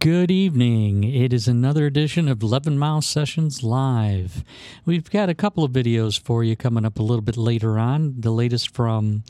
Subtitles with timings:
[0.00, 1.04] Good evening.
[1.04, 4.44] It is another edition of 11 Mile Sessions Live.
[4.86, 8.14] We've got a couple of videos for you coming up a little bit later on.
[8.18, 9.24] The latest from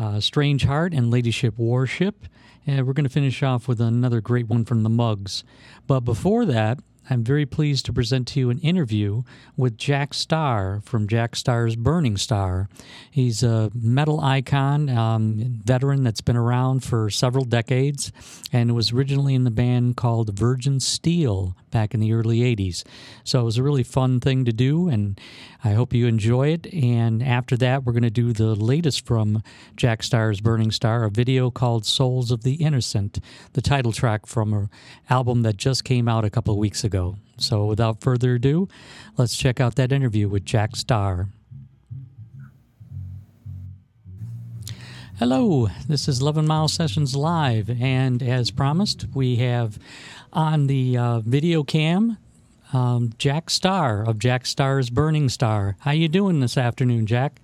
[0.00, 2.26] uh, Strange Heart and Ladyship Warship.
[2.66, 5.44] And we're going to finish off with another great one from the Mugs.
[5.86, 6.80] But before that,
[7.10, 9.22] I'm very pleased to present to you an interview
[9.56, 12.68] with Jack Starr from Jack Starr's Burning Starr.
[13.10, 18.12] He's a metal icon, um, veteran that's been around for several decades,
[18.52, 22.84] and was originally in the band called Virgin Steele back in the early 80s.
[23.24, 25.20] So it was a really fun thing to do, and
[25.64, 26.72] I hope you enjoy it.
[26.72, 29.42] And after that, we're going to do the latest from
[29.74, 33.18] Jack Starr's Burning Starr, a video called Souls of the Innocent,
[33.54, 34.70] the title track from an
[35.10, 37.16] album that just came out a couple of weeks ago.
[37.38, 38.68] So without further ado,
[39.16, 41.28] let's check out that interview with Jack Starr.
[45.18, 49.78] Hello, this is 11 Mile Sessions Live, and as promised, we have
[50.32, 52.18] on the uh, video cam
[52.72, 55.76] um, Jack Starr of Jack Starr's Burning Star.
[55.80, 57.40] How you doing this afternoon, Jack?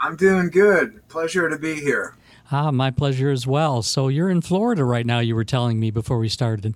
[0.00, 1.06] I'm doing good.
[1.08, 2.16] Pleasure to be here.
[2.50, 3.82] Ah, my pleasure as well.
[3.82, 5.20] So you're in Florida right now.
[5.20, 6.74] You were telling me before we started.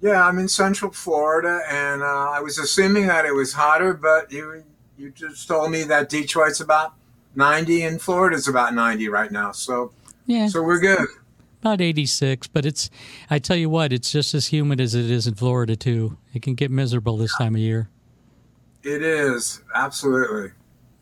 [0.00, 4.32] Yeah, I'm in Central Florida, and uh, I was assuming that it was hotter, but
[4.32, 4.64] you
[4.96, 6.94] you just told me that Detroit's about
[7.34, 9.52] 90 and Florida's about 90 right now.
[9.52, 9.92] So
[10.24, 11.06] yeah, so we're good.
[11.60, 12.88] About 86, but it's
[13.28, 16.16] I tell you what, it's just as humid as it is in Florida too.
[16.32, 17.88] It can get miserable this time of year.
[18.82, 20.52] It is absolutely.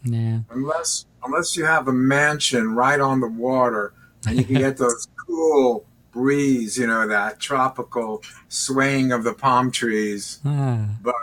[0.02, 0.40] Yeah.
[0.50, 3.92] Unless unless you have a mansion right on the water
[4.26, 9.70] and you can get those cool breeze, you know, that tropical swaying of the palm
[9.70, 10.40] trees.
[10.44, 10.88] Ah.
[11.02, 11.14] But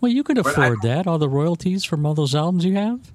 [0.00, 1.06] well, you could afford that.
[1.06, 3.12] All the royalties from all those albums you have.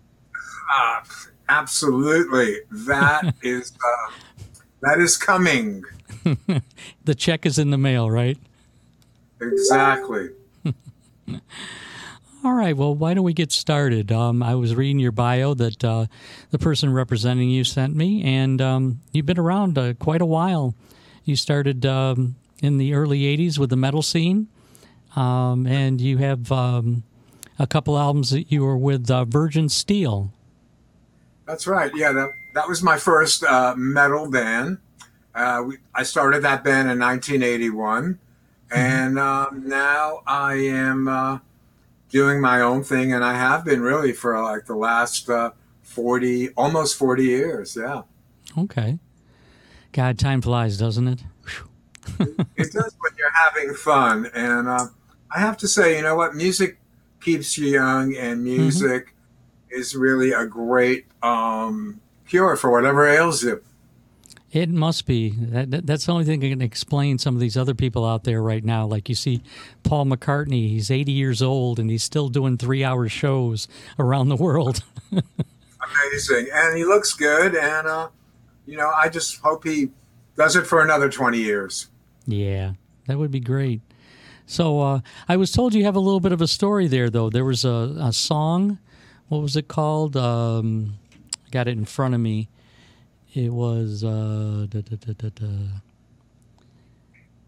[0.71, 1.01] Uh,
[1.49, 4.11] absolutely, that is uh,
[4.85, 5.83] that is coming.
[7.03, 8.37] the check is in the mail, right?
[9.41, 10.29] Exactly.
[12.43, 12.77] All right.
[12.77, 14.11] Well, why don't we get started?
[14.11, 16.05] Um, I was reading your bio that uh,
[16.51, 20.75] the person representing you sent me, and um, you've been around uh, quite a while.
[21.23, 24.47] You started um, in the early 80s with the metal scene,
[25.15, 27.01] um, and you have um,
[27.57, 30.31] a couple albums that you were with uh, Virgin Steele.
[31.47, 31.91] That's right.
[31.95, 34.79] Yeah, that, that was my first uh, metal band.
[35.35, 38.77] Uh, we, I started that band in 1981, mm-hmm.
[38.77, 41.39] and um, now I am uh,
[42.09, 45.51] doing my own thing, and I have been really for like the last uh,
[45.83, 47.77] 40, almost 40 years.
[47.79, 48.03] Yeah.
[48.57, 48.99] Okay.
[49.91, 51.23] God, time flies, doesn't it?
[52.55, 54.31] it does when you're having fun.
[54.33, 54.87] And uh,
[55.29, 56.35] I have to say, you know what?
[56.35, 56.77] Music
[57.19, 58.61] keeps you young, and mm-hmm.
[58.61, 59.79] music mm-hmm.
[59.79, 63.61] is really a great um, cure for whatever ails you.
[64.51, 65.31] It must be.
[65.31, 68.41] That, that's the only thing that can explain some of these other people out there
[68.41, 68.85] right now.
[68.85, 69.41] Like you see
[69.83, 73.67] Paul McCartney, he's 80 years old and he's still doing three hour shows
[73.99, 74.81] around the world.
[75.11, 76.47] Amazing.
[76.53, 77.53] And he looks good.
[77.53, 78.07] And, uh,
[78.65, 79.89] you know, I just hope he
[80.37, 81.87] does it for another 20 years.
[82.25, 82.73] Yeah,
[83.07, 83.81] that would be great.
[84.45, 87.29] So uh, I was told you have a little bit of a story there, though.
[87.29, 88.79] There was a, a song.
[89.27, 90.15] What was it called?
[90.15, 90.95] Um,
[91.55, 92.49] got it in front of me.
[93.33, 95.55] It was uh, da, da, da,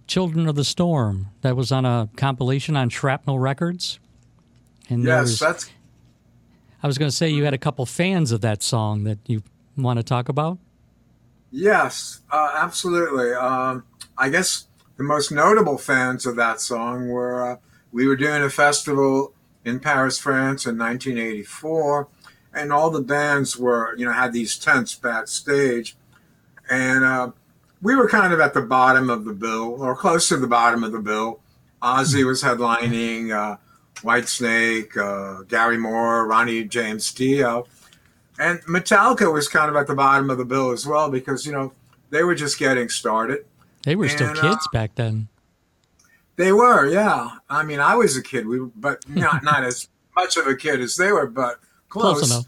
[0.07, 1.27] Children of the Storm.
[1.41, 3.99] That was on a compilation on Shrapnel Records.
[4.89, 5.69] And yes, was, that's.
[6.81, 9.43] I was going to say you had a couple fans of that song that you
[9.75, 10.57] want to talk about.
[11.51, 13.33] Yes, uh, absolutely.
[13.33, 13.83] Um,
[14.17, 17.55] I guess the most notable fans of that song were uh,
[17.91, 19.33] we were doing a festival
[19.65, 22.07] in Paris, France in 1984,
[22.57, 25.95] and all the bands were, you know, had these tents backstage,
[26.69, 27.31] and uh,
[27.81, 30.83] we were kind of at the bottom of the bill or close to the bottom
[30.83, 31.39] of the bill.
[31.81, 33.57] Ozzy was headlining, uh,
[33.97, 37.67] Whitesnake, uh, Gary Moore, Ronnie James Dio
[38.39, 41.51] and Metallica was kind of at the bottom of the bill as well because, you
[41.51, 41.73] know,
[42.09, 43.45] they were just getting started.
[43.83, 45.27] They were still kids uh, back then.
[46.35, 47.29] They were, yeah.
[47.49, 50.81] I mean, I was a kid, we, but not not as much of a kid
[50.81, 52.19] as they were, but close.
[52.19, 52.45] close enough.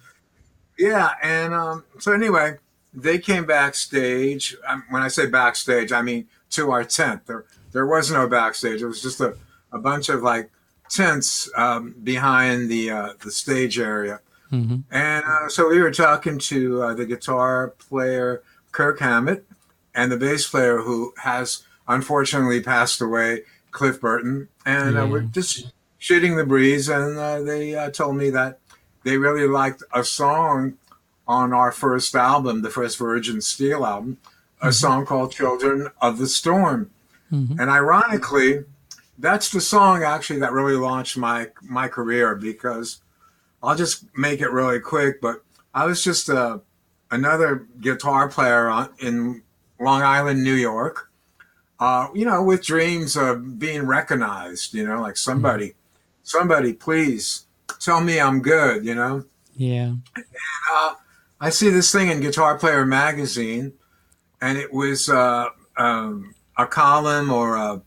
[0.77, 2.57] Yeah, and um, so anyway,
[2.93, 4.55] they came backstage.
[4.67, 7.25] Um, when I say backstage, I mean to our tent.
[7.27, 8.81] There, there was no backstage.
[8.81, 9.35] It was just a,
[9.71, 10.49] a bunch of like
[10.89, 14.21] tents um, behind the uh, the stage area.
[14.51, 14.77] Mm-hmm.
[14.91, 18.41] And uh, so we were talking to uh, the guitar player
[18.71, 19.45] Kirk Hammett
[19.93, 24.47] and the bass player who has unfortunately passed away, Cliff Burton.
[24.65, 25.03] And yeah.
[25.03, 26.89] uh, we're just shooting the breeze.
[26.89, 28.58] And uh, they uh, told me that
[29.03, 30.77] they really liked a song
[31.27, 34.17] on our first album, the first Virgin Steele album,
[34.61, 34.71] a mm-hmm.
[34.71, 36.89] song called Children of the Storm.
[37.31, 37.59] Mm-hmm.
[37.59, 38.65] And ironically,
[39.17, 43.01] that's the song actually that really launched my my career because
[43.61, 45.21] I'll just make it really quick.
[45.21, 45.43] But
[45.73, 46.61] I was just a
[47.11, 49.43] another guitar player on, in
[49.79, 51.11] Long Island, New York.
[51.79, 54.73] Uh, you know, with dreams of being recognized.
[54.73, 56.23] You know, like somebody, mm-hmm.
[56.23, 57.45] somebody, please
[57.79, 58.85] tell me I'm good.
[58.85, 59.25] You know.
[59.55, 59.93] Yeah.
[60.15, 60.25] And,
[60.71, 60.93] uh,
[61.41, 63.73] I see this thing in Guitar Player magazine,
[64.41, 67.81] and it was uh, um, a column or a,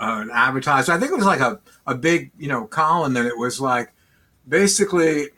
[0.00, 0.96] an advertisement.
[0.96, 3.92] I think it was like a, a big, you know, column, and it was like
[4.48, 5.28] basically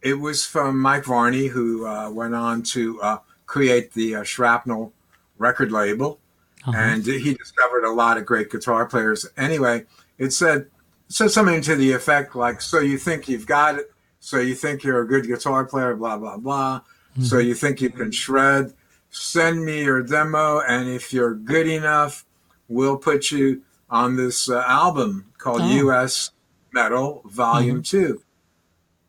[0.00, 4.92] it was from Mike Varney, who uh, went on to uh, create the uh, Shrapnel
[5.38, 6.20] record label,
[6.66, 6.76] uh-huh.
[6.76, 9.26] and he discovered a lot of great guitar players.
[9.36, 9.84] Anyway,
[10.18, 10.66] it said
[11.12, 13.92] said something to the effect like, "So you think you've got it?
[14.20, 15.94] So you think you're a good guitar player?
[15.94, 16.80] Blah blah blah.
[17.12, 17.24] Mm-hmm.
[17.24, 18.72] So you think you can shred?
[19.10, 22.24] Send me your demo, and if you're good enough,
[22.68, 25.76] we'll put you on this uh, album called oh.
[25.84, 26.30] U.S.
[26.72, 27.82] Metal Volume mm-hmm.
[27.82, 28.22] Two."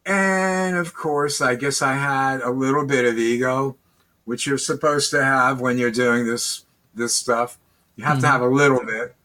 [0.05, 3.77] And of course, I guess I had a little bit of ego,
[4.25, 7.57] which you're supposed to have when you're doing this this stuff.
[7.95, 8.21] You have mm-hmm.
[8.21, 9.15] to have a little bit.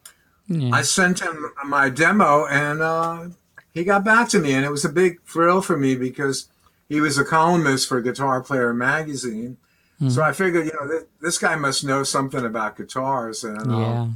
[0.48, 0.74] Yeah.
[0.74, 3.26] I sent him my demo, and uh,
[3.72, 6.48] he got back to me, and it was a big thrill for me because
[6.88, 9.58] he was a columnist for Guitar Player magazine.
[10.00, 10.10] Mm-hmm.
[10.10, 13.78] So I figured, you know, this, this, guy must know something about guitars, and uh,
[13.78, 14.08] yeah.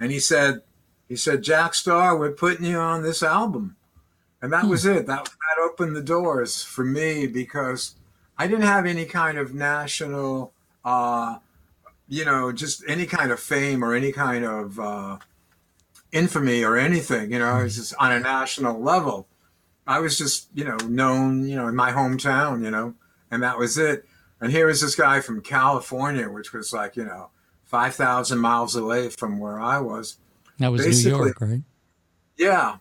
[0.00, 0.62] and he said,
[1.08, 3.76] he said, Jack Starr, we're putting you on this album
[4.42, 4.70] and that hmm.
[4.70, 5.06] was it.
[5.06, 7.94] That that opened the doors for me because
[8.36, 10.52] I didn't have any kind of national,
[10.84, 11.38] uh,
[12.12, 15.16] you know, just any kind of fame or any kind of uh,
[16.12, 17.32] infamy or anything.
[17.32, 19.26] You know, it's just on a national level.
[19.86, 22.92] I was just, you know, known, you know, in my hometown, you know,
[23.30, 24.04] and that was it.
[24.42, 27.30] And here is this guy from California, which was like, you know,
[27.64, 30.18] 5,000 miles away from where I was.
[30.58, 31.62] That was Basically, New York, right?
[32.36, 32.76] Yeah.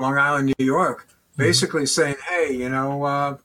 [0.00, 1.42] Long Island, New York, mm-hmm.
[1.42, 1.86] basically mm-hmm.
[1.86, 3.36] saying, "Hey, you know, uh,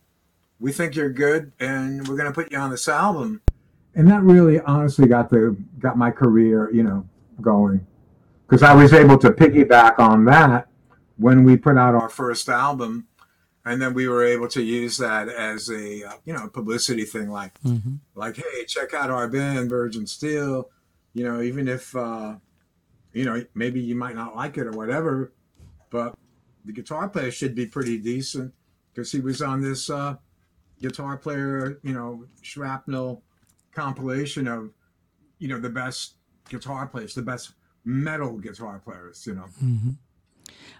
[0.59, 3.42] we think you're good, and we're going to put you on this album."
[3.95, 7.07] And that really, honestly, got the got my career, you know,
[7.41, 7.85] going
[8.53, 10.67] because I was able to piggyback on that
[11.17, 13.07] when we put out our first album,
[13.65, 17.29] and then we were able to use that as a uh, you know publicity thing,
[17.29, 17.95] like mm-hmm.
[18.15, 20.69] like, hey, check out our band, Virgin Steele.
[21.13, 22.35] You know, even if uh,
[23.13, 25.33] you know maybe you might not like it or whatever,
[25.89, 26.15] but
[26.65, 28.53] the guitar player should be pretty decent
[28.93, 30.15] because he was on this uh,
[30.81, 33.23] guitar player, you know, shrapnel
[33.73, 34.71] compilation of,
[35.39, 36.15] you know, the best
[36.49, 37.53] guitar players, the best
[37.85, 39.45] metal guitar players, you know.
[39.63, 39.91] Mm-hmm.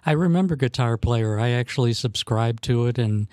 [0.06, 1.38] I remember Guitar Player.
[1.38, 3.26] I actually subscribed to it, and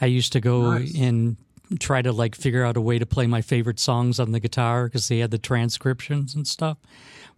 [0.00, 0.98] I used to go nice.
[0.98, 1.36] and
[1.78, 4.86] try to like figure out a way to play my favorite songs on the guitar
[4.86, 6.78] because they had the transcriptions and stuff.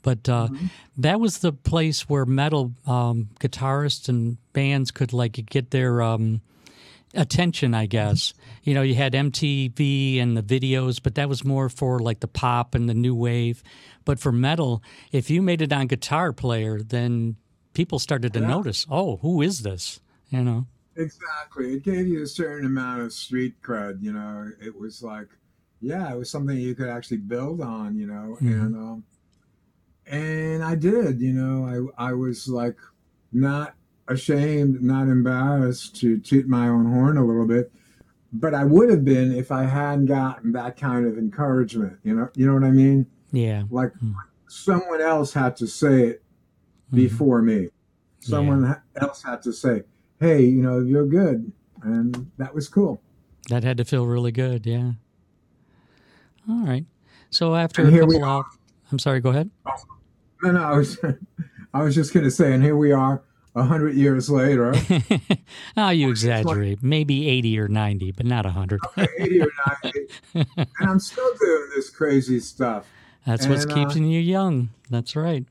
[0.03, 0.67] But uh, mm-hmm.
[0.99, 6.41] that was the place where metal um, guitarists and bands could like get their um,
[7.15, 8.35] attention, I guess.
[8.63, 12.29] You know, you had MTV and the videos, but that was more for like the
[12.29, 13.63] pop and the new wave.
[14.05, 17.37] But for metal, if you made it on Guitar Player, then
[17.75, 18.47] people started to yeah.
[18.47, 20.01] notice, oh, who is this?
[20.31, 20.67] You know.
[20.97, 21.75] Exactly.
[21.75, 24.03] It gave you a certain amount of street cred.
[24.03, 25.29] You know, it was like,
[25.81, 27.97] yeah, it was something you could actually build on.
[27.97, 28.49] You know, mm-hmm.
[28.49, 29.05] and um,
[30.07, 31.21] and I did.
[31.21, 32.77] You know, I I was like
[33.33, 33.75] not
[34.09, 37.73] ashamed, not embarrassed to toot my own horn a little bit,
[38.33, 41.99] but I would have been if I hadn't gotten that kind of encouragement.
[42.03, 43.07] You know, you know what I mean?
[43.33, 43.65] Yeah.
[43.71, 44.13] Like mm-hmm.
[44.49, 46.23] someone else had to say it
[46.87, 46.97] mm-hmm.
[46.97, 47.63] before mm-hmm.
[47.65, 47.69] me.
[48.21, 49.03] Someone yeah.
[49.03, 49.85] else had to say,
[50.19, 51.51] "Hey, you know, you're good,"
[51.83, 53.01] and that was cool.
[53.49, 54.67] That had to feel really good.
[54.67, 54.93] Yeah.
[56.49, 56.85] All right.
[57.31, 58.45] So after a couple of,
[58.91, 59.21] I'm sorry.
[59.21, 59.51] Go ahead.
[59.67, 59.73] Oh.
[60.43, 60.99] No, no, I was,
[61.75, 63.23] I was just going to say, and here we are,
[63.55, 64.75] a hundred years later.
[65.77, 66.83] oh, you exaggerate.
[66.83, 68.81] Maybe eighty or ninety, but not a hundred.
[68.87, 72.87] okay, eighty or ninety, and I'm still doing this crazy stuff.
[73.27, 74.71] That's and, what's keeping uh, you young.
[74.91, 75.45] That's right.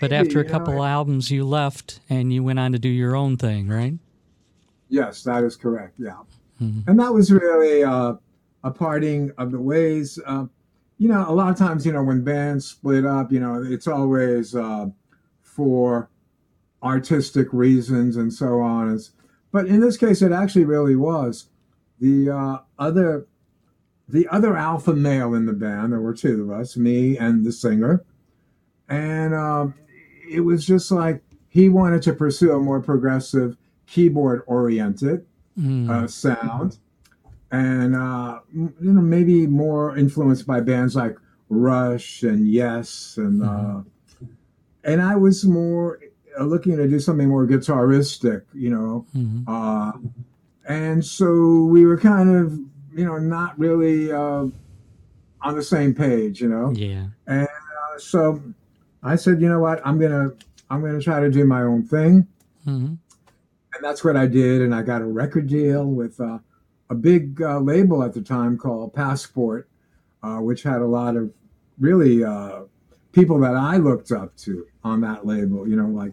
[0.00, 2.78] But maybe, after a couple you know, albums, you left and you went on to
[2.78, 3.94] do your own thing, right?
[4.88, 5.94] Yes, that is correct.
[5.98, 6.16] Yeah,
[6.62, 6.88] mm-hmm.
[6.88, 8.14] and that was really uh,
[8.64, 10.18] a parting of the ways.
[10.26, 10.46] Uh,
[10.98, 13.86] you know, a lot of times, you know, when bands split up, you know, it's
[13.86, 14.86] always uh,
[15.42, 16.10] for
[16.82, 18.98] artistic reasons and so on.
[19.52, 21.48] but in this case, it actually really was
[22.00, 23.26] the uh, other
[24.08, 25.92] the other alpha male in the band.
[25.92, 28.04] There were two of us, me and the singer,
[28.88, 29.68] and uh,
[30.30, 33.56] it was just like he wanted to pursue a more progressive,
[33.86, 35.26] keyboard oriented
[35.58, 35.90] mm.
[35.90, 36.78] uh, sound
[37.50, 41.16] and uh, you know maybe more influenced by bands like
[41.48, 44.24] Rush and Yes and uh, mm-hmm.
[44.84, 46.00] and I was more
[46.44, 49.06] looking to do something more guitaristic, you know.
[49.16, 49.48] Mm-hmm.
[49.48, 49.92] Uh,
[50.68, 52.52] and so we were kind of,
[52.94, 54.46] you know, not really uh,
[55.40, 56.72] on the same page, you know.
[56.72, 57.06] Yeah.
[57.26, 58.42] And uh, so
[59.02, 60.32] I said, you know what, I'm gonna
[60.70, 62.26] I'm gonna try to do my own thing.
[62.66, 62.94] Mm-hmm.
[63.74, 66.38] And that's what I did, and I got a record deal with uh,
[66.90, 69.68] a big uh, label at the time called Passport,
[70.22, 71.32] which had a lot of
[71.78, 72.24] really
[73.12, 76.12] people that I looked up to on that label, you know, like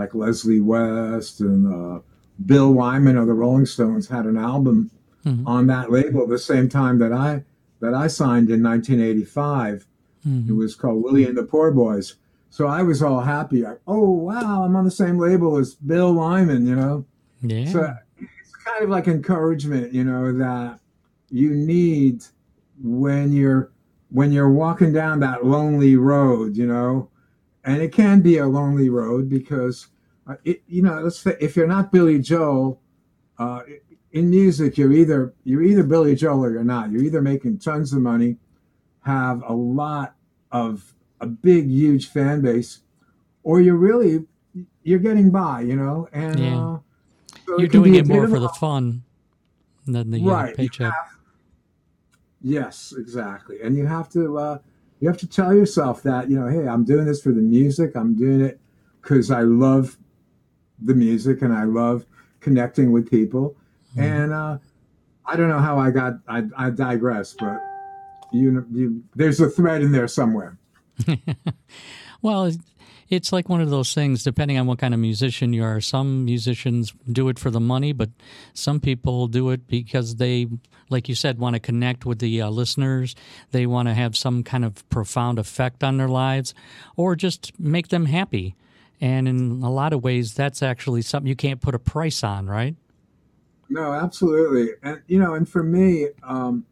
[0.00, 2.00] like Leslie West and uh,
[2.46, 4.90] Bill Wyman of the Rolling Stones had an album
[5.26, 5.46] mm-hmm.
[5.46, 7.44] on that label at the same time that I
[7.80, 9.86] that I signed in 1985.
[10.26, 10.50] Mm-hmm.
[10.50, 12.16] It was called Willie and the Poor Boys.
[12.48, 13.66] So I was all happy.
[13.66, 17.04] I, oh wow, I'm on the same label as Bill Wyman, you know.
[17.42, 17.70] Yeah.
[17.70, 20.80] So it's kind of like encouragement, you know, that
[21.30, 22.24] you need
[22.82, 23.70] when you're
[24.10, 27.10] when you're walking down that lonely road, you know,
[27.64, 29.88] and it can be a lonely road because,
[30.26, 32.80] uh, it, you know, let's say if you're not Billy Joel,
[33.38, 33.62] uh,
[34.12, 36.90] in music you're either you're either Billy Joel or you're not.
[36.90, 38.36] You're either making tons of money,
[39.02, 40.14] have a lot
[40.52, 42.80] of a big huge fan base,
[43.42, 44.26] or you're really
[44.82, 46.58] you're getting by, you know, and yeah.
[46.58, 46.78] uh,
[47.46, 49.02] so you're doing it more for the fun
[49.86, 50.56] than the uh, right.
[50.56, 50.92] paycheck.
[52.42, 53.60] Yes, exactly.
[53.62, 54.58] And you have to uh,
[55.00, 57.96] you have to tell yourself that you know, hey, I'm doing this for the music.
[57.96, 58.60] I'm doing it
[59.00, 59.98] because I love
[60.82, 62.06] the music and I love
[62.40, 63.56] connecting with people.
[63.92, 64.00] Mm-hmm.
[64.00, 64.58] And uh,
[65.26, 66.14] I don't know how I got.
[66.28, 67.60] I, I digress, but
[68.32, 70.58] you, you there's a thread in there somewhere.
[72.22, 72.50] well,
[73.10, 75.80] it's like one of those things, depending on what kind of musician you are.
[75.80, 78.10] Some musicians do it for the money, but
[78.54, 80.46] some people do it because they,
[80.88, 83.16] like you said, want to connect with the uh, listeners.
[83.50, 86.54] They want to have some kind of profound effect on their lives
[86.96, 88.54] or just make them happy.
[89.00, 92.46] And in a lot of ways, that's actually something you can't put a price on,
[92.46, 92.76] right?
[93.68, 94.70] No, absolutely.
[94.82, 96.64] And, you know, and for me, um,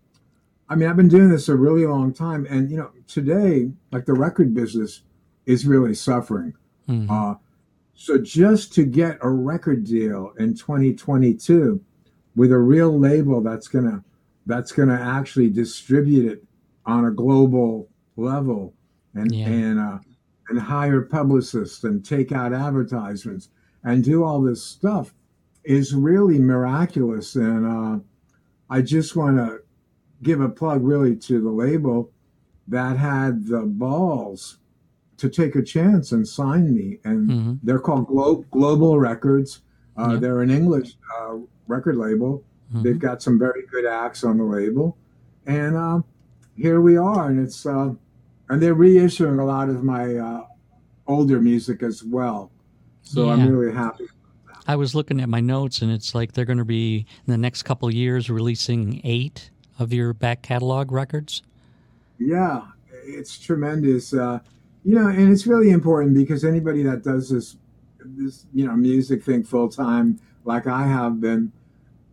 [0.68, 2.47] I mean, I've been doing this a really long time.
[2.49, 5.02] And, you know, today, like the record business,
[5.49, 6.52] is really suffering.
[6.88, 7.11] Mm-hmm.
[7.11, 7.35] Uh,
[7.95, 11.83] so just to get a record deal in 2022
[12.37, 14.05] with a real label that's gonna
[14.47, 16.45] that's gonna actually distribute it
[16.87, 18.75] on a global level
[19.14, 19.47] and yeah.
[19.47, 19.99] and uh,
[20.50, 23.49] and hire publicists and take out advertisements
[23.85, 25.14] and do all this stuff
[25.64, 27.35] is really miraculous.
[27.37, 27.99] And uh,
[28.71, 29.61] I just want to
[30.23, 32.11] give a plug really to the label
[32.69, 34.59] that had the balls
[35.18, 36.98] to take a chance and sign me.
[37.04, 37.54] And mm-hmm.
[37.62, 39.60] they're called Glo- Global Records.
[39.96, 40.20] Uh, yeah.
[40.20, 42.42] They're an English uh, record label.
[42.72, 42.82] Mm-hmm.
[42.82, 44.96] They've got some very good acts on the label,
[45.46, 46.00] and uh,
[46.56, 47.28] here we are.
[47.28, 47.94] And it's uh,
[48.48, 50.46] and they're reissuing a lot of my uh,
[51.06, 52.50] older music as well.
[53.02, 53.32] So yeah.
[53.32, 54.06] I'm really happy.
[54.66, 57.38] I was looking at my notes, and it's like they're going to be in the
[57.38, 61.42] next couple years releasing eight of your back catalog records.
[62.18, 62.66] Yeah,
[63.02, 64.12] it's tremendous.
[64.88, 67.57] You know, and it's really important because anybody that does this,
[68.02, 71.52] this you know, music thing full time, like I have been,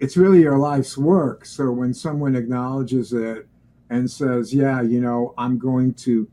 [0.02, 1.46] it's really your life's work.
[1.46, 3.48] So when someone acknowledges it
[3.90, 6.28] and says, "Yeah, you know, I'm going to,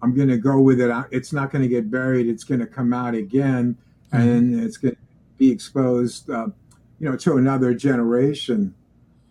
[0.00, 0.90] I'm going to go with it.
[1.10, 2.28] It's not going to get buried.
[2.28, 3.76] It's going to come out again,
[4.10, 4.16] mm-hmm.
[4.16, 5.00] and it's going to
[5.36, 6.46] be exposed, uh,
[6.98, 8.74] you know, to another generation."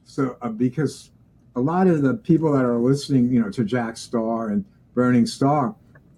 [0.05, 1.09] So uh, because
[1.55, 5.25] a lot of the people that are listening, you know, to Jack Starr and Burning
[5.25, 5.73] Starr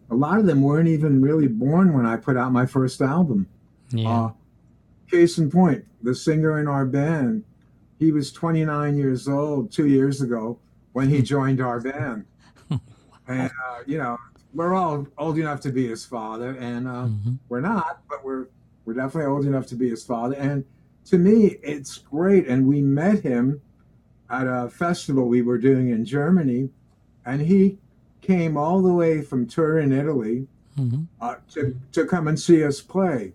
[0.10, 3.48] a lot of them weren't even really born when I put out my first album.
[3.90, 4.10] Yeah.
[4.10, 4.32] Uh,
[5.10, 7.44] case in point, the singer in our band,
[8.00, 10.60] he was 29 years old two years ago
[10.94, 12.26] when he joined our band.
[13.28, 14.18] and, uh, you know,
[14.54, 17.34] we're all old enough to be his father, and uh, mm-hmm.
[17.50, 18.48] we're not, but we're
[18.86, 20.36] we're definitely old enough to be his father.
[20.36, 20.64] And
[21.06, 22.48] to me, it's great.
[22.48, 23.62] And we met him
[24.30, 26.70] at a festival we were doing in Germany,
[27.26, 27.80] and he
[28.26, 31.04] came all the way from Turin, Italy, mm-hmm.
[31.22, 33.34] uh, to to come and see us play,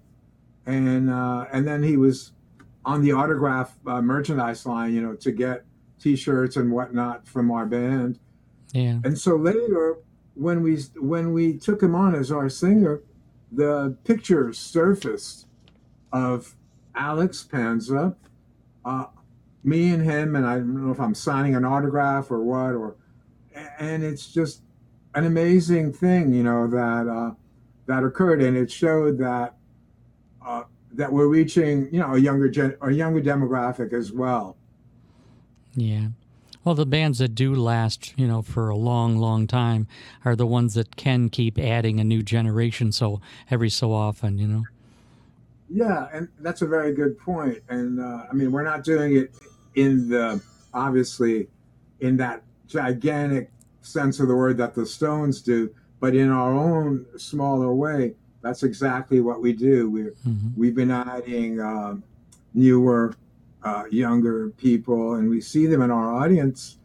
[0.67, 2.33] and uh, and then he was
[2.85, 5.65] on the autograph uh, merchandise line, you know, to get
[6.01, 8.19] T-shirts and whatnot from our band.
[8.73, 9.01] Yeah.
[9.05, 9.99] And so later,
[10.35, 13.03] when we when we took him on as our singer,
[13.53, 15.47] the picture surfaced
[16.13, 16.57] of
[16.95, 18.17] Alex Panza,
[18.85, 19.07] uh,
[19.63, 22.97] me and him, and I don't know if I'm signing an autograph or what, or
[23.79, 24.63] and it's just
[25.15, 27.35] an amazing thing, you know, that uh,
[27.87, 29.55] that occurred, and it showed that
[30.45, 34.57] uh, that we're reaching, you know, a younger gen- a younger demographic as well.
[35.75, 36.09] Yeah.
[36.63, 39.87] Well, the bands that do last, you know, for a long, long time
[40.27, 42.93] are the ones that can keep adding a new generation.
[42.93, 44.65] So every so often, you know.
[45.71, 47.63] Yeah, and that's a very good point.
[47.69, 49.35] And uh, I mean, we're not doing it
[49.75, 50.43] in the
[50.75, 51.49] obviously
[52.01, 53.51] in that gigantic
[53.83, 58.63] sense of the word that the Stones do, but in our own smaller way, that's
[58.63, 59.91] exactly what we do.
[59.91, 60.49] we mm-hmm.
[60.57, 62.03] We've been adding um,
[62.55, 63.15] newer,
[63.63, 66.79] uh, younger people, and we see them in our audience.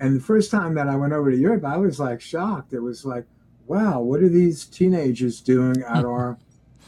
[0.00, 2.72] And the first time that I went over to Europe, I was like shocked.
[2.72, 3.24] It was like,
[3.66, 6.38] wow, what are these teenagers doing at our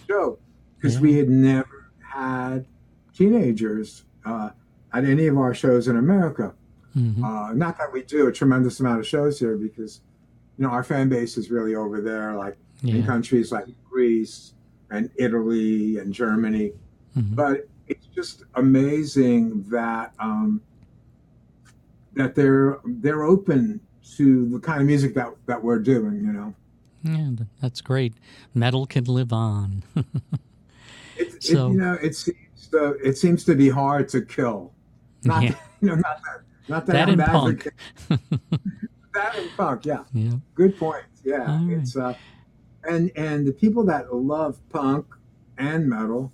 [0.06, 0.38] show?
[0.76, 1.00] Because yeah.
[1.00, 2.66] we had never had
[3.14, 4.50] teenagers uh,
[4.92, 6.54] at any of our shows in America.
[6.96, 7.24] Mm-hmm.
[7.24, 10.00] Uh, not that we do a tremendous amount of shows here, because
[10.58, 12.96] you know our fan base is really over there, like yeah.
[12.96, 14.54] in countries like Greece
[14.90, 16.72] and Italy and Germany.
[17.16, 17.34] Mm-hmm.
[17.34, 20.60] But it's just amazing that um,
[22.14, 23.80] that they're they're open
[24.16, 26.24] to the kind of music that that we're doing.
[26.24, 26.54] You know.
[27.02, 27.30] Yeah,
[27.60, 28.14] that's great.
[28.52, 29.82] Metal can live on.
[31.16, 34.72] it, so, it, you know, it seems to, it seems to be hard to kill.
[35.24, 35.54] Not yeah.
[35.80, 37.68] you know, not that not that, that in punk.
[39.12, 40.04] that in punk, yeah.
[40.14, 40.32] yeah.
[40.54, 41.04] Good point.
[41.24, 42.14] Yeah, All it's right.
[42.14, 45.06] uh, and and the people that love punk
[45.58, 46.32] and metal,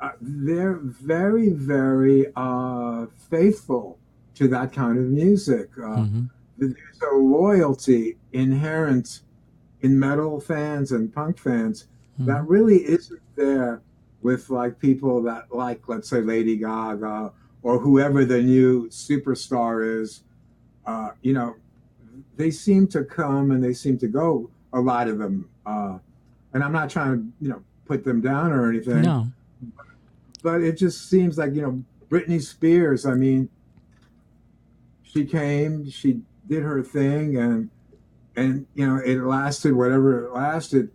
[0.00, 3.98] uh, they're very very uh, faithful
[4.34, 5.70] to that kind of music.
[5.78, 6.22] Uh, mm-hmm.
[6.58, 6.74] There's
[7.10, 9.20] a loyalty inherent
[9.80, 12.26] in metal fans and punk fans mm-hmm.
[12.26, 13.80] that really isn't there
[14.22, 17.32] with like people that like let's say Lady Gaga
[17.68, 20.22] or whoever the new superstar is.
[20.86, 21.54] Uh, you know,
[22.34, 24.48] they seem to come and they seem to go.
[24.72, 25.98] A lot of them uh,
[26.54, 29.02] and I'm not trying to, you know, put them down or anything.
[29.02, 29.26] No.
[30.42, 33.50] But it just seems like, you know, Britney Spears, I mean,
[35.02, 37.68] she came, she did her thing and
[38.34, 40.90] and you know, it lasted whatever it lasted,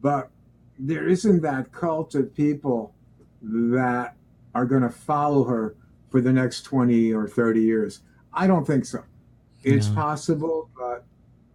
[0.00, 0.30] but
[0.78, 2.94] there isn't that cult of people
[3.42, 4.14] that
[4.54, 5.74] are going to follow her
[6.10, 8.00] for the next 20 or 30 years.
[8.32, 9.04] I don't think so.
[9.62, 9.94] It's no.
[9.94, 11.04] possible, but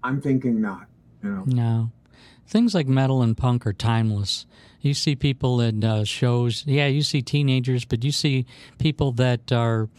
[0.03, 0.87] I'm thinking not,
[1.23, 1.43] you know.
[1.45, 1.91] No
[2.47, 4.45] things like metal and punk are timeless.
[4.81, 8.45] You see people in uh, shows, yeah, you see teenagers, but you see
[8.77, 9.89] people that are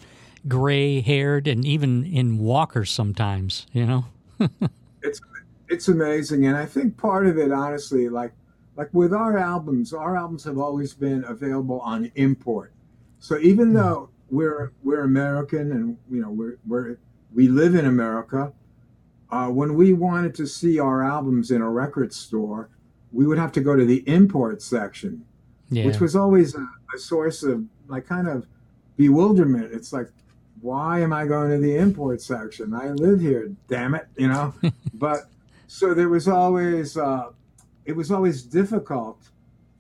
[0.47, 4.05] gray haired and even in walkers sometimes, you know?
[5.03, 5.21] it's
[5.69, 6.47] it's amazing.
[6.47, 8.33] And I think part of it, honestly, like
[8.77, 12.73] like with our albums, our albums have always been available on import.
[13.19, 13.75] So even mm.
[13.75, 16.99] though we're we're American and you know we're, we're
[17.33, 18.53] we live in America,
[19.31, 22.69] uh, when we wanted to see our albums in a record store,
[23.13, 25.25] we would have to go to the import section,
[25.71, 25.85] yeah.
[25.87, 28.47] which was always a, a, source of like kind of
[28.97, 29.73] bewilderment.
[29.73, 30.09] It's like,
[30.61, 32.75] why am I going to the import section?
[32.75, 34.55] I live here, damn it, you know.
[34.95, 35.29] but
[35.67, 37.31] so there was always uh,
[37.85, 39.31] it was always difficult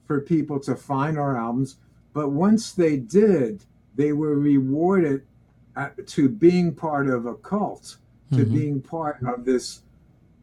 [0.06, 1.76] for people to find our albums.
[2.12, 3.64] But once they did,
[3.94, 5.22] they were rewarded
[5.76, 7.96] at, to being part of a cult
[8.32, 8.54] to mm-hmm.
[8.54, 9.82] being part of this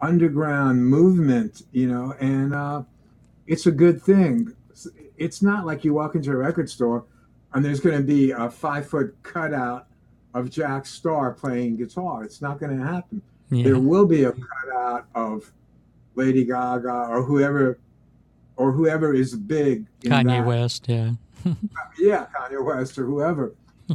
[0.02, 2.84] underground movement, you know, and uh,
[3.48, 4.54] it's a good thing.
[5.18, 7.06] It's not like you walk into a record store
[7.54, 9.88] and there's going to be a five foot cutout
[10.34, 12.24] of Jack Starr playing guitar.
[12.24, 13.22] It's not going to happen.
[13.50, 13.66] Yeah.
[13.66, 15.52] There will be a cutout of
[16.16, 17.80] Lady Gaga or whoever,
[18.56, 19.86] or whoever is big.
[20.02, 20.46] Kanye that.
[20.46, 21.12] West, yeah.
[22.00, 23.54] yeah, Kanye West or whoever.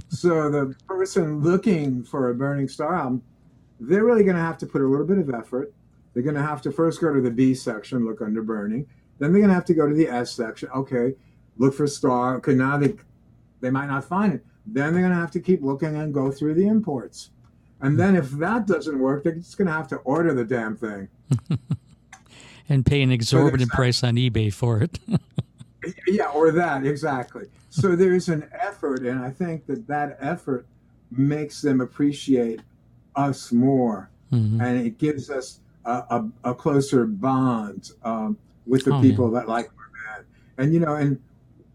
[0.09, 3.23] so the person looking for a Burning Starr album
[3.81, 5.73] they're really going to have to put a little bit of effort.
[6.15, 8.87] They're going to have to first go to the B section, look under burning.
[9.19, 10.69] Then they're going to have to go to the S section.
[10.75, 11.15] Okay,
[11.59, 12.37] look for star.
[12.37, 12.95] Okay, now they
[13.61, 14.45] they might not find it.
[14.67, 17.31] Then they're going to have to keep looking and go through the imports.
[17.81, 20.77] And then if that doesn't work, they're just going to have to order the damn
[20.77, 21.09] thing.
[22.69, 24.99] and pay an exorbitant price on eBay for it.
[26.07, 27.47] yeah, or that, exactly.
[27.71, 30.67] So there's an effort, and I think that that effort
[31.11, 32.61] makes them appreciate
[33.15, 34.61] us more, mm-hmm.
[34.61, 39.41] and it gives us a, a, a closer bond um, with the oh, people yeah.
[39.41, 40.27] that like our band.
[40.59, 41.21] And you know, and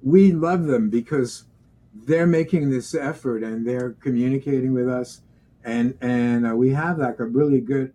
[0.04, 1.46] we love them because
[1.94, 5.22] they're making this effort and they're communicating with us,
[5.64, 7.94] and and uh, we have like a really good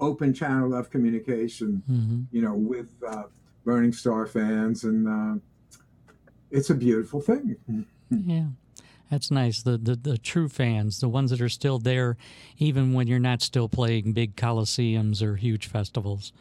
[0.00, 2.22] open channel of communication, mm-hmm.
[2.30, 3.24] you know, with uh,
[3.64, 5.40] Burning Starr fans, and uh,
[6.50, 7.56] it's a beautiful thing.
[8.10, 8.46] Yeah.
[9.10, 9.62] That's nice.
[9.62, 12.16] The, the the true fans, the ones that are still there,
[12.58, 16.32] even when you're not still playing big coliseums or huge festivals.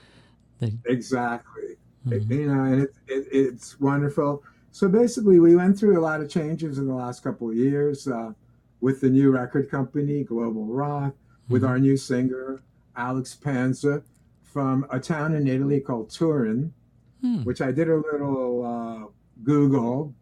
[0.60, 0.74] They...
[0.86, 1.78] Exactly.
[2.06, 2.32] Mm-hmm.
[2.32, 4.43] you know, and it, it, it's wonderful.
[4.72, 8.08] So basically, we went through a lot of changes in the last couple of years
[8.08, 8.32] uh,
[8.82, 11.15] with the new record company, Global Rock.
[11.50, 11.72] with mm-hmm.
[11.72, 12.62] our new singer,
[12.96, 14.04] Alex Panza,
[14.43, 16.74] from a town in Italy called Turin,
[17.22, 17.43] hmm.
[17.43, 19.12] which I did a little uh,
[19.43, 20.13] Google,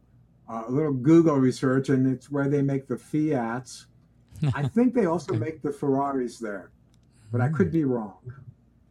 [0.50, 3.88] uh, a little Google research, and it's where they make the Fiats.
[4.54, 6.72] I think they also make the Ferraris there,
[7.32, 7.74] but I could hmm.
[7.74, 8.18] be wrong.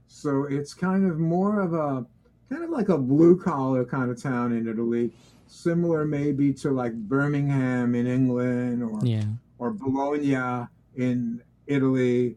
[0.07, 2.07] So it's kind of more of a
[2.49, 5.13] kind of like a blue collar kind of town in Italy,
[5.47, 9.25] similar maybe to like Birmingham in England or yeah.
[9.59, 12.37] or Bologna in Italy,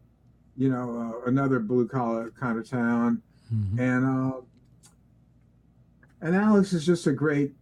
[0.58, 3.21] you know, uh, another blue collar kind of town.
[3.54, 3.80] Mm-hmm.
[3.80, 4.41] And uh,
[6.21, 7.54] and Alex is just a great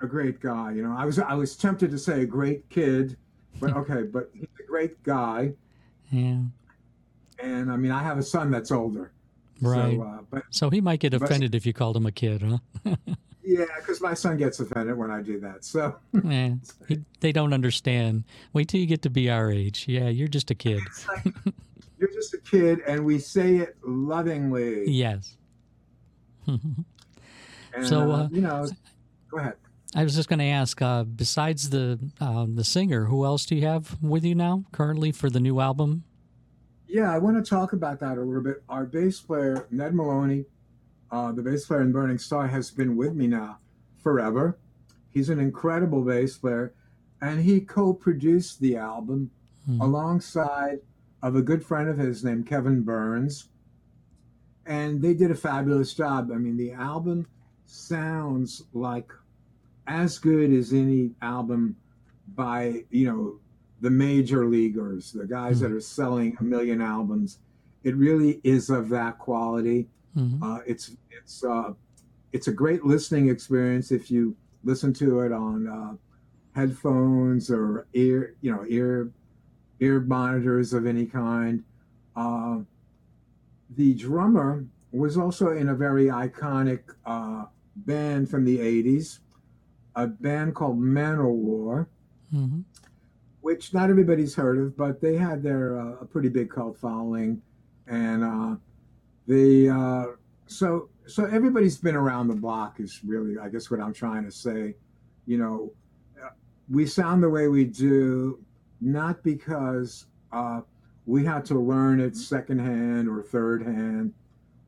[0.00, 0.72] a great guy.
[0.72, 3.16] You know, I was I was tempted to say a great kid,
[3.58, 5.52] but okay, but he's a great guy.
[6.10, 6.38] Yeah.
[7.42, 9.12] And I mean, I have a son that's older.
[9.62, 9.96] Right.
[9.96, 12.42] So, uh, but, so he might get offended but, if you called him a kid,
[12.42, 12.58] huh?
[13.42, 15.64] yeah, because my son gets offended when I do that.
[15.64, 16.54] So yeah,
[16.88, 18.24] he, they don't understand.
[18.52, 19.86] Wait till you get to be our age.
[19.88, 20.80] Yeah, you're just a kid.
[21.08, 21.34] Like,
[21.98, 24.90] you're just a kid, and we say it lovingly.
[24.90, 25.36] Yes.
[26.46, 26.84] and,
[27.82, 28.66] so uh, uh, you know,
[29.30, 29.54] go ahead.
[29.94, 30.80] I was just going to ask.
[30.80, 35.10] Uh, besides the uh, the singer, who else do you have with you now currently
[35.12, 36.04] for the new album?
[36.86, 38.62] Yeah, I want to talk about that a little bit.
[38.68, 40.44] Our bass player, Ned Meloni,
[41.10, 43.58] uh, the bass player in Burning Starr, has been with me now
[44.02, 44.58] forever.
[45.10, 46.72] He's an incredible bass player,
[47.20, 49.30] and he co produced the album
[49.68, 49.80] mm-hmm.
[49.80, 50.80] alongside
[51.22, 53.48] of a good friend of his named Kevin Burns.
[54.66, 56.30] And they did a fabulous job.
[56.32, 57.26] I mean, the album
[57.66, 59.10] sounds like
[59.90, 61.76] as good as any album
[62.34, 63.40] by, you know,
[63.80, 65.64] the major leaguers, the guys mm-hmm.
[65.64, 67.38] that are selling a million albums.
[67.82, 69.88] It really is of that quality.
[70.16, 70.42] Mm-hmm.
[70.42, 71.72] Uh, it's it's uh,
[72.32, 75.94] it's a great listening experience if you listen to it on uh,
[76.58, 79.10] headphones or ear you know ear
[79.80, 81.64] ear monitors of any kind.
[82.14, 82.58] Uh,
[83.76, 87.44] the drummer was also in a very iconic uh,
[87.76, 89.20] band from the 80s,
[89.96, 91.86] a band called Manowar.
[92.34, 92.60] Mm-hmm
[93.40, 97.40] which not everybody's heard of, but they had their uh, a pretty big cult following,
[97.86, 98.56] and uh,
[99.26, 100.04] the uh,
[100.46, 104.30] so so everybody's been around the block is really I guess what I'm trying to
[104.30, 104.74] say.
[105.26, 105.72] You know,
[106.22, 106.30] uh,
[106.68, 108.38] we sound the way we do
[108.80, 110.60] not because uh,
[111.06, 114.12] we had to learn it secondhand or third hand.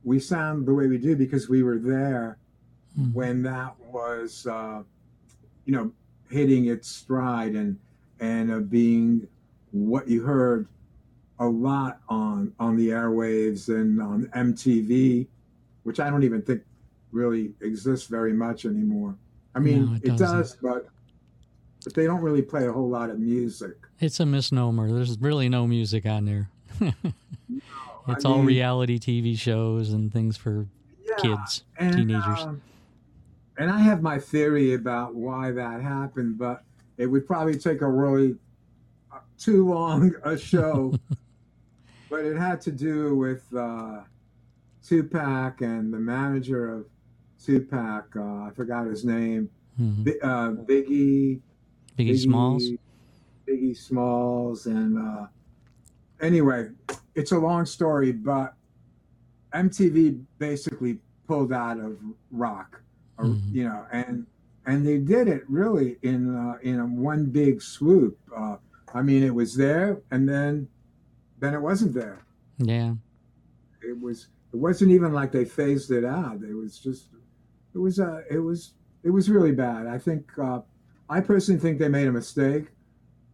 [0.04, 2.38] We sound the way we do because we were there
[2.98, 3.12] mm-hmm.
[3.12, 4.82] when that was, uh,
[5.64, 5.92] you know,
[6.30, 7.78] hitting its stride and
[8.20, 9.26] and of being
[9.72, 10.66] what you heard
[11.38, 15.26] a lot on on the airwaves and on MTV,
[15.82, 16.62] which I don't even think
[17.10, 19.16] really exists very much anymore.
[19.54, 20.88] I mean, no, it, it does, but
[21.84, 23.76] but they don't really play a whole lot of music.
[24.00, 24.90] It's a misnomer.
[24.92, 26.48] There's really no music on there.
[26.80, 26.92] no,
[28.08, 30.66] it's I all mean, reality TV shows and things for
[31.04, 32.40] yeah, kids, and, teenagers.
[32.40, 32.62] Um,
[33.58, 36.64] and I have my theory about why that happened, but
[36.96, 38.36] it would probably take a really
[39.12, 40.94] uh, too long a show.
[42.10, 44.00] but it had to do with uh,
[44.86, 46.86] Tupac and the manager of
[47.44, 48.14] Tupac.
[48.16, 49.48] Uh, I forgot his name.
[49.80, 50.02] Mm-hmm.
[50.02, 51.40] B- uh, Biggie,
[51.98, 52.10] Biggie.
[52.10, 52.64] Biggie Smalls.
[53.48, 55.26] Biggie Smalls, and uh,
[56.20, 56.68] anyway,
[57.14, 58.54] it's a long story, but
[59.54, 61.98] MTV basically pulled out of
[62.30, 62.80] rock,
[63.18, 63.56] mm-hmm.
[63.56, 64.26] you know, and
[64.66, 68.18] and they did it really in uh, in one big swoop.
[68.34, 68.56] Uh,
[68.94, 70.68] I mean, it was there, and then
[71.40, 72.24] then it wasn't there.
[72.58, 72.94] Yeah,
[73.82, 74.28] it was.
[74.52, 76.42] It wasn't even like they phased it out.
[76.42, 77.08] It was just.
[77.74, 77.98] It was.
[77.98, 78.74] Uh, it was.
[79.02, 79.86] It was really bad.
[79.86, 80.30] I think.
[80.38, 80.60] Uh,
[81.08, 82.66] I personally think they made a mistake,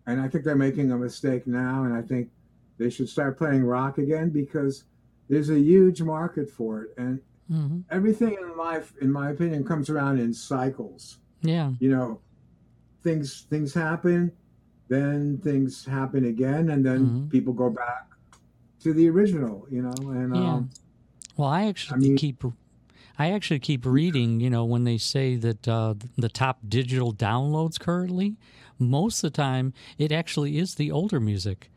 [0.07, 1.85] and I think they're making a mistake now.
[1.85, 2.31] And I think
[2.79, 4.85] they should start playing rock again because
[5.29, 7.81] there's a huge market for it, and Mm-hmm.
[7.91, 11.19] Everything in life, in my opinion, comes around in cycles.
[11.43, 11.73] Yeah.
[11.79, 12.21] You know,
[13.03, 14.33] things things happen,
[14.89, 17.29] then things happen again, and then mm-hmm.
[17.29, 18.07] people go back
[18.81, 19.67] to the original.
[19.71, 20.55] You know, and yeah.
[20.55, 20.71] Um,
[21.37, 22.45] well, I actually I mean, keep.
[23.21, 27.81] I actually keep reading, you know, when they say that uh, the top digital downloads
[27.81, 28.37] currently,
[28.79, 31.69] most of the time it actually is the older music.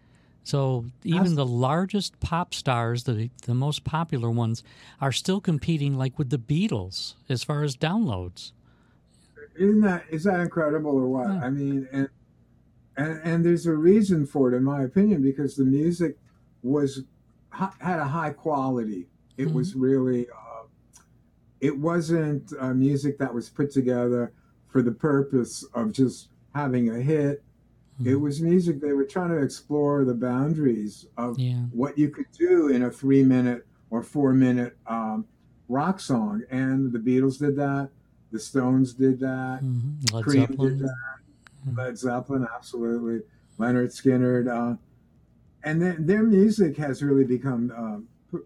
[0.44, 4.64] So even the largest pop stars, the the most popular ones,
[5.00, 8.52] are still competing like with the Beatles as far as downloads.
[9.56, 11.28] Isn't that is that incredible or what?
[11.30, 11.46] Yeah.
[11.46, 12.10] I mean, and,
[12.98, 16.18] and and there's a reason for it, in my opinion, because the music
[16.64, 17.04] was
[17.52, 19.08] had a high quality.
[19.38, 19.58] It mm-hmm.
[19.58, 20.64] was really, uh,
[21.60, 24.34] it wasn't uh, music that was put together
[24.68, 27.44] for the purpose of just having a hit
[28.02, 28.10] Mm-hmm.
[28.10, 28.82] It was music.
[28.82, 31.54] They were trying to explore the boundaries of yeah.
[31.72, 35.26] what you could do in a three minute or four minute um,
[35.70, 36.44] rock song.
[36.50, 37.90] And the Beatles did that.
[38.32, 39.60] The Stones did that.
[39.62, 40.16] Mm-hmm.
[40.16, 40.78] Led Cream Zeppelin.
[40.78, 41.16] did that.
[41.68, 41.80] Mm-hmm.
[41.80, 43.22] Led Zeppelin, absolutely.
[43.60, 44.48] Lynyrd Skynyrd.
[44.50, 44.78] Uh,
[45.64, 47.72] and then their music has really become
[48.34, 48.38] uh,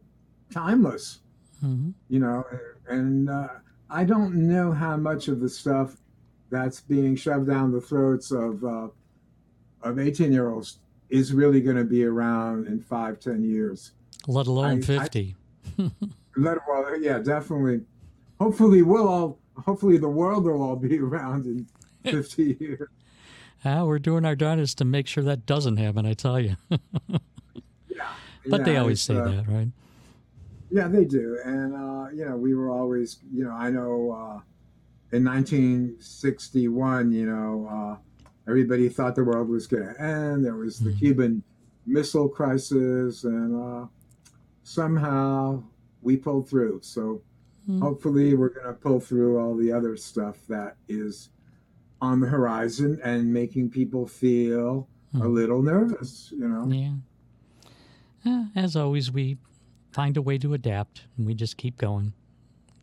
[0.51, 1.19] timeless.
[1.63, 1.91] Mm-hmm.
[2.09, 2.43] You know,
[2.87, 3.47] and uh,
[3.89, 5.95] I don't know how much of the stuff
[6.49, 8.87] that's being shoved down the throats of uh,
[9.85, 13.91] of 18 year olds is really going to be around in five, ten years.
[14.27, 15.35] Let alone I, 50.
[15.77, 15.91] I,
[16.37, 17.81] let, well, yeah, definitely.
[18.39, 19.39] Hopefully, we'll all.
[19.65, 21.65] Hopefully, the world will all be around in
[22.11, 22.89] 50 years.
[23.63, 26.05] Uh, we're doing our darndest to make sure that doesn't happen.
[26.05, 26.57] I tell you.
[26.69, 28.09] yeah,
[28.47, 29.69] but yeah, they always say uh, that, right?
[30.71, 35.15] Yeah, they do, and uh, you know, we were always, you know, I know uh,
[35.15, 37.97] in 1961, you know, uh,
[38.47, 40.45] everybody thought the world was going to end.
[40.45, 40.99] There was the mm-hmm.
[40.99, 41.43] Cuban
[41.85, 43.87] Missile Crisis, and uh,
[44.63, 45.63] somehow
[46.01, 46.79] we pulled through.
[46.83, 47.21] So
[47.69, 47.81] mm-hmm.
[47.81, 51.29] hopefully, we're going to pull through all the other stuff that is
[52.01, 55.25] on the horizon and making people feel mm-hmm.
[55.25, 56.31] a little nervous.
[56.35, 56.67] You know.
[56.67, 56.93] Yeah.
[58.25, 59.37] Uh, as always, we
[59.91, 62.13] find a way to adapt, and we just keep going.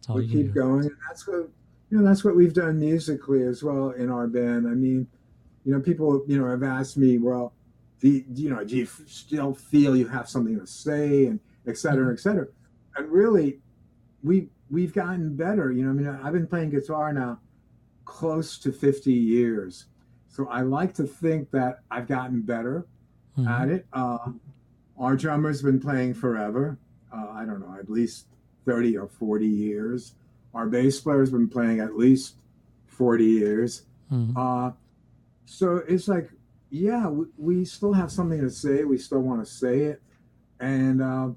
[0.09, 0.61] we keep do.
[0.61, 1.49] going, and that's what
[1.91, 2.05] you know.
[2.05, 4.69] That's what we've done musically as well in our band.
[4.69, 5.09] I mean,
[5.65, 7.53] you know, people you know have asked me, well,
[8.01, 11.79] do you, you know, do you still feel you have something to say, and et
[11.79, 12.47] cetera, et cetera,
[12.97, 13.59] and really,
[14.23, 15.71] we we've gotten better.
[15.71, 17.41] You know, I mean, I've been playing guitar now
[18.05, 19.87] close to 50 years.
[20.29, 22.87] So I like to think that I've gotten better
[23.39, 23.49] mm-hmm.
[23.49, 23.87] at it.
[23.93, 24.33] Uh,
[24.99, 26.79] our drummer's been playing forever
[27.13, 28.27] uh, I don't know, at least
[28.65, 30.15] 30 or 40 years.
[30.55, 32.37] Our bass player's been playing at least
[32.87, 33.83] 40 years.
[34.11, 34.37] Mm-hmm.
[34.37, 34.73] Uh,
[35.53, 36.31] so it's like,
[36.71, 38.85] yeah, we, we, still have something to say.
[38.85, 40.03] We still want to say it.
[40.61, 41.29] And, uh,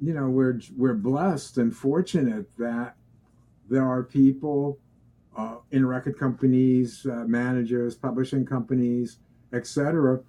[0.00, 2.96] you know, we're, we're blessed and fortunate that
[3.68, 4.78] there are people
[5.36, 9.18] uh, in record companies, uh, managers, publishing companies,
[9.52, 10.20] etc.,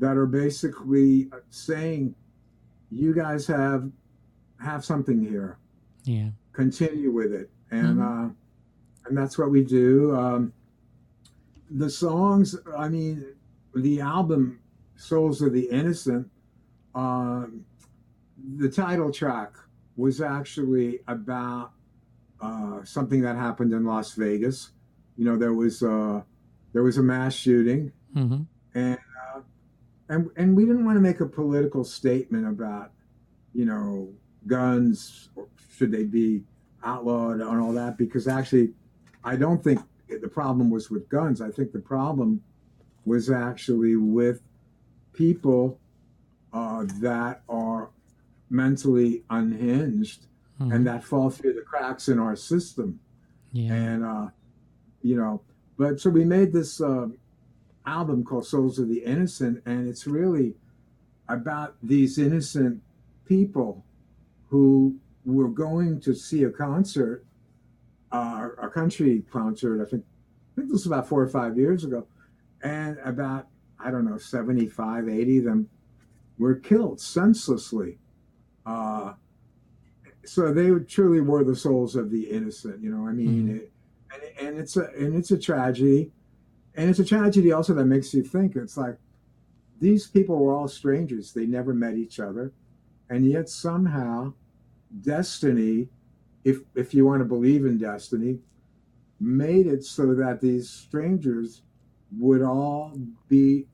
[0.00, 2.16] that are basically saying,
[2.90, 3.88] you guys have
[4.60, 5.58] have something here.
[6.04, 6.30] Yeah.
[6.52, 8.26] Continue with it, and mm-hmm.
[8.26, 8.30] uh,
[9.06, 10.14] and that's what we do.
[10.16, 10.52] Um,
[11.74, 13.34] the songs, I mean,
[13.74, 14.60] the album
[14.96, 16.30] "Souls of the Innocent,"
[16.94, 17.64] um,
[18.56, 19.54] the title track
[19.96, 21.72] was actually about
[22.40, 24.70] uh, something that happened in Las Vegas.
[25.16, 26.22] You know, there was uh,
[26.72, 28.42] there was a mass shooting, mm-hmm.
[28.74, 28.98] and
[29.34, 29.40] uh,
[30.08, 32.92] and and we didn't want to make a political statement about,
[33.54, 34.12] you know,
[34.46, 36.42] guns or should they be
[36.84, 38.72] outlawed and all that because actually,
[39.24, 39.80] I don't think
[40.20, 41.40] the problem was with guns.
[41.40, 42.42] I think the problem
[43.04, 44.40] was actually with
[45.12, 45.78] people
[46.52, 47.90] uh, that are
[48.50, 50.26] mentally unhinged
[50.58, 50.72] hmm.
[50.72, 53.00] and that fall through the cracks in our system.
[53.52, 53.74] Yeah.
[53.74, 54.26] And uh,
[55.02, 55.42] you know,
[55.76, 56.80] but so we made this.
[56.80, 57.08] Uh,
[57.86, 60.54] album called Souls of the Innocent, and it's really
[61.28, 62.82] about these innocent
[63.24, 63.84] people
[64.48, 67.24] who were going to see a concert,
[68.12, 69.82] uh, a country concert.
[69.84, 70.04] I think
[70.52, 72.06] I think this was about four or five years ago,
[72.62, 73.48] and about
[73.80, 75.68] I don't know 75, 80 of them
[76.38, 77.98] were killed senselessly.
[78.64, 79.14] Uh,
[80.24, 82.80] so they truly were the souls of the innocent.
[82.80, 83.56] You know, I mean, mm-hmm.
[83.56, 83.72] it,
[84.12, 86.12] and, and it's a and it's a tragedy
[86.74, 88.96] and it's a tragedy also that makes you think it's like
[89.80, 92.52] these people were all strangers they never met each other
[93.10, 94.32] and yet somehow
[95.00, 95.88] destiny
[96.44, 98.38] if if you want to believe in destiny
[99.20, 101.62] made it so that these strangers
[102.18, 102.92] would all
[103.28, 103.66] be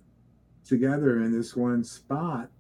[0.65, 2.51] together in this one spot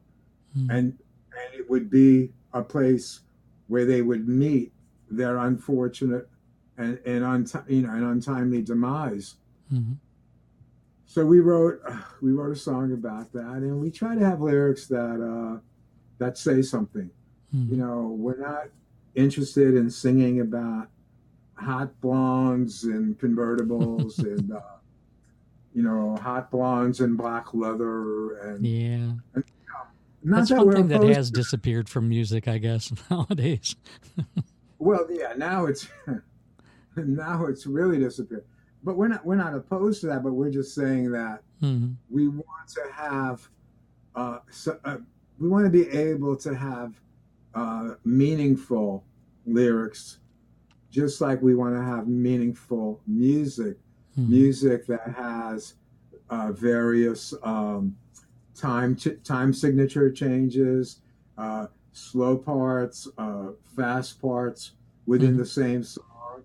[0.56, 0.68] mm.
[0.70, 0.98] and
[1.32, 3.20] and it would be a place
[3.66, 4.72] where they would meet
[5.10, 6.28] their unfortunate
[6.78, 9.36] and, and un- you know an untimely demise
[9.72, 9.94] mm-hmm
[11.08, 11.80] so we wrote
[12.22, 15.58] we wrote a song about that, and we try to have lyrics that uh,
[16.18, 17.10] that say something.
[17.54, 17.74] Mm-hmm.
[17.74, 18.68] You know, we're not
[19.14, 20.88] interested in singing about
[21.54, 24.60] hot blondes and convertibles and uh,
[25.74, 29.12] you know hot blondes and black leather and yeah.
[29.34, 29.44] And,
[30.24, 33.76] that's that one thing that has disappeared from music, I guess, nowadays.
[34.78, 35.88] well, yeah, now it's
[36.96, 38.44] now it's really disappeared
[38.82, 40.22] but we're not we're not opposed to that.
[40.22, 41.92] But we're just saying that mm-hmm.
[42.10, 43.48] we want to have
[44.14, 44.96] uh, so, uh,
[45.38, 47.00] we want to be able to have
[47.58, 49.04] uh, meaningful
[49.46, 50.18] lyrics,
[50.90, 53.76] just like we want to have meaningful music,
[54.16, 54.30] mm-hmm.
[54.30, 55.74] music that has
[56.30, 57.96] uh, various um,
[58.54, 61.00] time ch- time signature changes,
[61.36, 64.72] uh, slow parts, uh, fast parts
[65.06, 65.38] within mm-hmm.
[65.38, 66.42] the same song.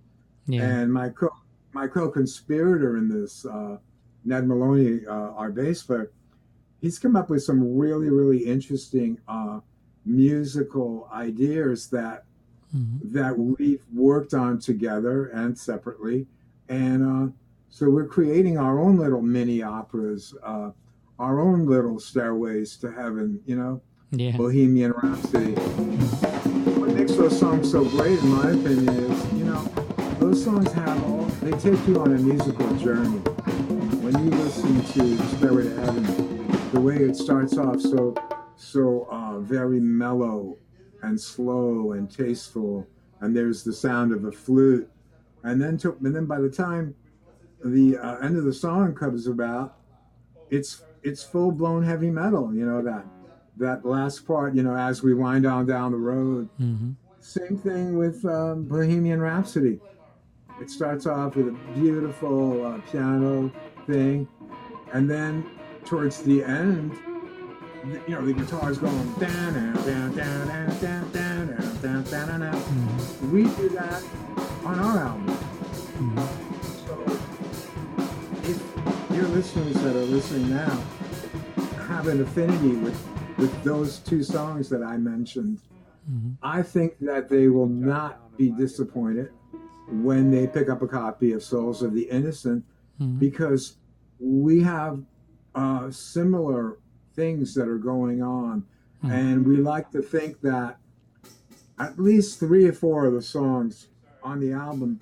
[0.48, 0.64] Yeah.
[0.64, 1.30] And my co
[1.74, 3.78] my co-conspirator in this, uh,
[4.26, 6.12] Ned Meloni, uh, our bass player,
[6.82, 9.60] he's come up with some really really interesting uh,
[10.06, 12.26] musical ideas that
[12.76, 13.14] mm-hmm.
[13.14, 16.28] that we've worked on together and separately,
[16.70, 17.32] and uh,
[17.70, 20.72] so we're creating our own little mini operas, uh,
[21.20, 23.42] our own little stairways to heaven.
[23.46, 24.38] You know, yeah.
[24.38, 25.54] Bohemian Rhapsody.
[26.80, 29.64] What makes those songs so great, in my opinion, is you know
[30.20, 33.20] those songs have all they take you on a musical journey.
[34.00, 38.14] When you listen to Stairway to Heaven, the way it starts off so
[38.64, 40.58] so uh, very mellow
[41.02, 42.88] and slow and tasteful,
[43.20, 44.90] and there's the sound of a flute,
[45.44, 46.96] and then to, and then by the time
[47.64, 49.78] the uh, end of the song comes about,
[50.50, 52.54] it's it's full blown heavy metal.
[52.54, 53.06] You know that
[53.58, 54.56] that last part.
[54.56, 56.50] You know, as we wind on down the road.
[56.60, 56.92] Mm-hmm.
[57.20, 59.80] Same thing with um, Bohemian Rhapsody.
[60.62, 63.52] It starts off with a beautiful uh, piano
[63.88, 64.28] thing,
[64.94, 65.50] and then
[65.86, 66.98] towards the end
[67.86, 71.48] you know, the guitar's going down, down, down, down, down, down, down,
[71.82, 73.32] down, down, down, mm-hmm.
[73.32, 74.04] We do that
[74.64, 75.28] on our album.
[75.98, 76.88] Mm-hmm.
[76.88, 76.96] So
[78.50, 80.82] if your listeners that are listening now
[81.88, 83.00] have an affinity with,
[83.38, 85.60] with those two songs that I mentioned,
[86.10, 86.32] mm-hmm.
[86.42, 89.30] I think that they will not be disappointed
[89.90, 92.64] when they pick up a copy of Souls of the Innocent
[93.20, 93.76] because
[94.18, 95.04] we have
[95.56, 96.78] uh, similar
[97.16, 98.66] things that are going on.
[99.04, 99.12] Mm-hmm.
[99.12, 100.78] And we like to think that
[101.80, 103.88] at least three or four of the songs
[104.24, 105.00] on the album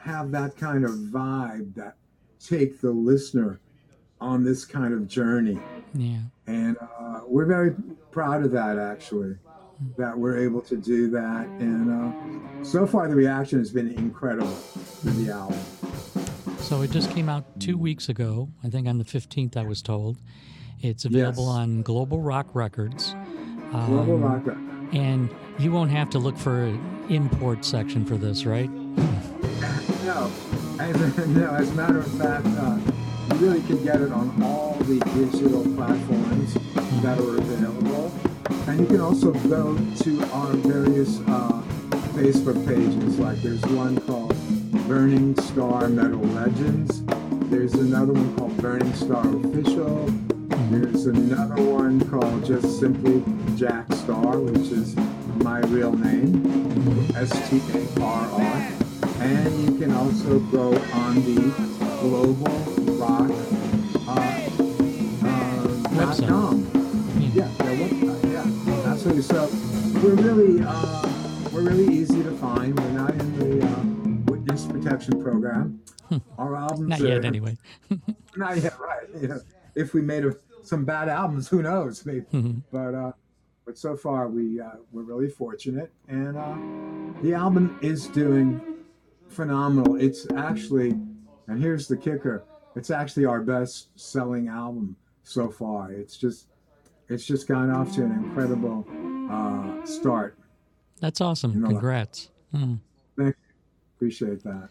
[0.00, 1.96] have that kind of vibe that
[2.38, 3.60] take the listener
[4.20, 5.58] on this kind of journey.
[5.94, 6.18] Yeah.
[6.46, 7.74] And uh, we're very
[8.10, 9.36] proud of that, actually,
[9.96, 11.46] that we're able to do that.
[11.58, 14.56] And uh, so far, the reaction has been incredible
[15.00, 15.58] to the album.
[16.58, 19.82] So it just came out two weeks ago, I think on the 15th, I was
[19.82, 20.18] told.
[20.84, 21.54] It's available yes.
[21.54, 23.14] on Global Rock Records.
[23.72, 24.94] Um, Global Rock Records.
[24.94, 28.70] And you won't have to look for an import section for this, right?
[28.70, 30.30] no.
[30.78, 32.78] As, no, as a matter of fact, uh,
[33.32, 36.52] you really can get it on all the digital platforms
[37.02, 38.12] that are available.
[38.68, 41.62] And you can also go to our various uh,
[42.12, 43.18] Facebook pages.
[43.18, 44.36] Like there's one called
[44.86, 47.02] Burning Starr Metal Legends.
[47.48, 50.33] There's another one called Burning Starr Official.
[50.70, 53.24] There's another one called just simply
[53.56, 54.94] Jack Starr, which is
[55.42, 58.72] my real name, S T A R R.
[59.20, 61.52] And you can also go on the
[62.00, 62.52] Global
[62.94, 63.30] Rock
[64.06, 64.48] uh,
[65.26, 66.70] uh, .com.
[67.34, 68.32] Yeah, their website.
[68.32, 69.22] Yeah, absolutely.
[69.22, 69.48] So
[70.02, 71.10] we're really uh,
[71.52, 72.78] we're really easy to find.
[72.78, 75.80] We're not in the uh, witness protection program.
[76.38, 77.56] Our albums not yet, anyway.
[78.36, 79.08] not yet, right?
[79.20, 79.38] Yeah.
[79.74, 81.48] If we made a some bad albums.
[81.48, 82.04] Who knows?
[82.04, 82.26] Maybe.
[82.32, 82.58] Mm-hmm.
[82.72, 83.12] But uh,
[83.64, 88.60] but so far we uh, we're really fortunate, and uh, the album is doing
[89.28, 89.96] phenomenal.
[89.96, 90.90] It's actually,
[91.46, 95.92] and here's the kicker: it's actually our best selling album so far.
[95.92, 96.46] It's just
[97.08, 98.86] it's just gone off to an incredible
[99.30, 100.38] uh, start.
[101.00, 101.52] That's awesome.
[101.52, 102.30] You know, Congrats.
[102.54, 102.78] Mm.
[103.16, 103.34] Thank you.
[103.96, 104.68] Appreciate that.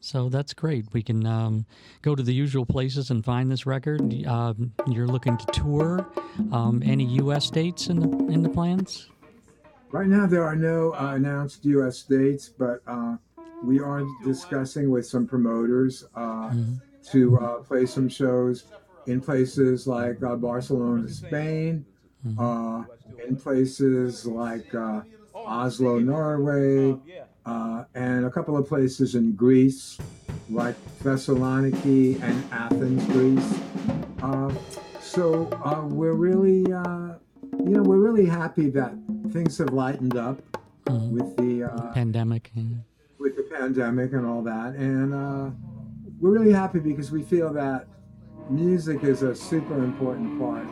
[0.00, 0.86] So that's great.
[0.92, 1.66] We can um,
[2.02, 4.14] go to the usual places and find this record.
[4.26, 4.54] Uh,
[4.86, 6.06] you're looking to tour.
[6.52, 7.50] Um, any U.S.
[7.50, 9.08] dates in the in the plans?
[9.90, 12.02] Right now, there are no uh, announced U.S.
[12.02, 13.16] dates, but uh,
[13.62, 16.74] we are discussing with some promoters uh, mm-hmm.
[17.10, 18.64] to uh, play some shows
[19.06, 21.84] in places like uh, Barcelona, Spain,
[22.26, 23.22] mm-hmm.
[23.26, 24.72] in places like
[25.34, 26.96] Oslo, Norway
[27.48, 29.98] uh, and a couple of places in Greece,
[30.50, 33.58] like Thessaloniki and Athens, Greece.
[34.22, 34.52] Uh,
[35.00, 37.14] so uh, we're really, uh,
[37.64, 38.92] you know, we're really happy that
[39.30, 40.42] things have lightened up
[40.84, 41.10] mm-hmm.
[41.10, 42.52] with the uh, pandemic.
[43.18, 45.50] With the pandemic and all that, and uh,
[46.20, 47.86] we're really happy because we feel that
[48.50, 50.66] music is a super important part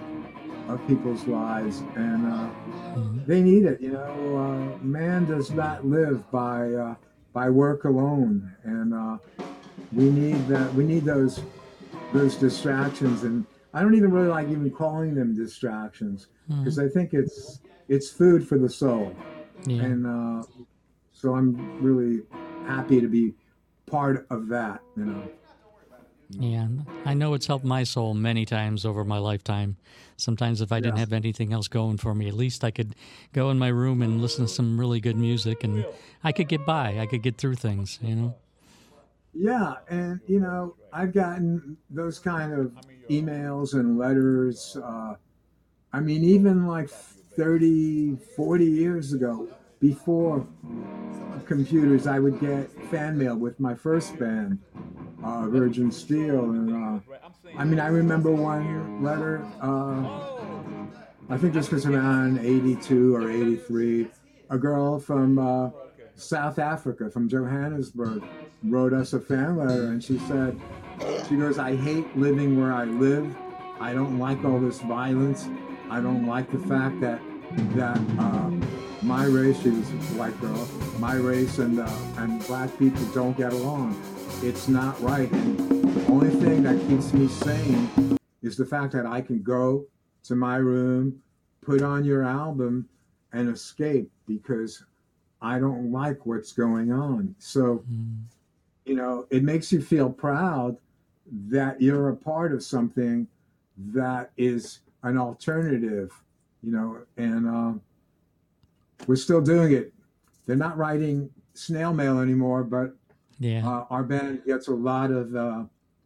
[0.68, 2.48] of people's lives, and uh,
[2.94, 3.20] mm-hmm.
[3.26, 3.80] they need it.
[3.80, 6.94] You know, uh, man does not live by uh,
[7.32, 9.18] by work alone, and uh,
[9.92, 10.72] we need that.
[10.74, 11.40] We need those
[12.12, 16.88] those distractions, and I don't even really like even calling them distractions because mm-hmm.
[16.88, 19.14] I think it's it's food for the soul,
[19.66, 19.82] yeah.
[19.82, 20.46] and uh,
[21.12, 22.22] so I'm really
[22.66, 23.34] happy to be
[23.86, 24.80] part of that.
[24.96, 25.22] You know.
[26.30, 26.66] Yeah,
[27.04, 29.76] I know it's helped my soul many times over my lifetime.
[30.16, 32.94] Sometimes, if I didn't have anything else going for me, at least I could
[33.32, 35.84] go in my room and listen to some really good music, and
[36.24, 36.98] I could get by.
[36.98, 38.34] I could get through things, you know.
[39.34, 42.72] Yeah, and you know, I've gotten those kind of
[43.10, 44.76] emails and letters.
[44.82, 45.14] Uh,
[45.92, 49.48] I mean, even like 30, 40 years ago,
[49.80, 50.46] before
[51.46, 54.58] computers, I would get fan mail with my first band,
[55.22, 57.00] uh, Virgin Steele, and uh,
[57.56, 59.46] I mean, I remember one letter.
[59.60, 60.86] Uh,
[61.28, 64.08] I think this was around '82 or '83.
[64.50, 65.70] A girl from uh,
[66.14, 68.22] South Africa, from Johannesburg,
[68.64, 70.58] wrote us a fan letter, and she said,
[71.28, 73.34] "She goes, I hate living where I live.
[73.80, 75.48] I don't like all this violence.
[75.90, 77.20] I don't like the fact that
[77.74, 78.50] that." Uh,
[79.02, 80.68] my race, she was a white girl,
[80.98, 84.00] my race and uh, and black people don't get along.
[84.42, 85.30] It's not right.
[85.30, 89.86] And the only thing that keeps me sane is the fact that I can go
[90.24, 91.20] to my room,
[91.60, 92.88] put on your album,
[93.32, 94.84] and escape because
[95.40, 97.34] I don't like what's going on.
[97.38, 98.22] So, mm.
[98.84, 100.76] you know, it makes you feel proud
[101.48, 103.26] that you're a part of something
[103.78, 106.12] that is an alternative,
[106.62, 107.78] you know, and uh,
[109.06, 109.92] we're still doing it.
[110.46, 112.94] They're not writing snail mail anymore, but
[113.38, 115.64] yeah, uh, our band gets a lot of uh,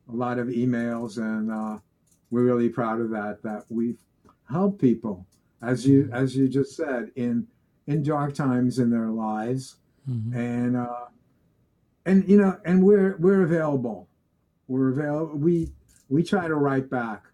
[0.09, 1.79] a lot of emails, and uh,
[2.31, 3.43] we're really proud of that.
[3.43, 3.99] That we've
[4.49, 5.27] helped people,
[5.63, 6.15] as you mm-hmm.
[6.15, 7.47] as you just said, in
[7.87, 9.77] in dark times in their lives,
[10.09, 10.37] mm-hmm.
[10.37, 11.07] and uh,
[12.07, 14.09] and you know, and we're we're available.
[14.67, 15.37] We're available.
[15.37, 15.71] We
[16.09, 17.25] we try to write back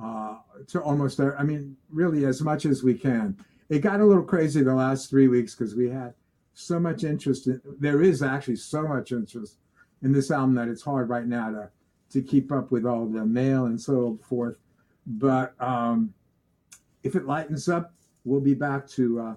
[0.00, 0.36] uh,
[0.68, 1.20] to almost.
[1.20, 3.36] I mean, really as much as we can
[3.68, 6.14] it got a little crazy the last three weeks because we had
[6.54, 7.46] so much interest.
[7.46, 9.58] In, there is actually so much interest
[10.02, 11.70] in this album that it's hard right now to
[12.08, 14.56] to keep up with all the mail and so forth.
[15.06, 16.14] But um,
[17.02, 17.92] if it lightens up,
[18.24, 19.36] we'll be back to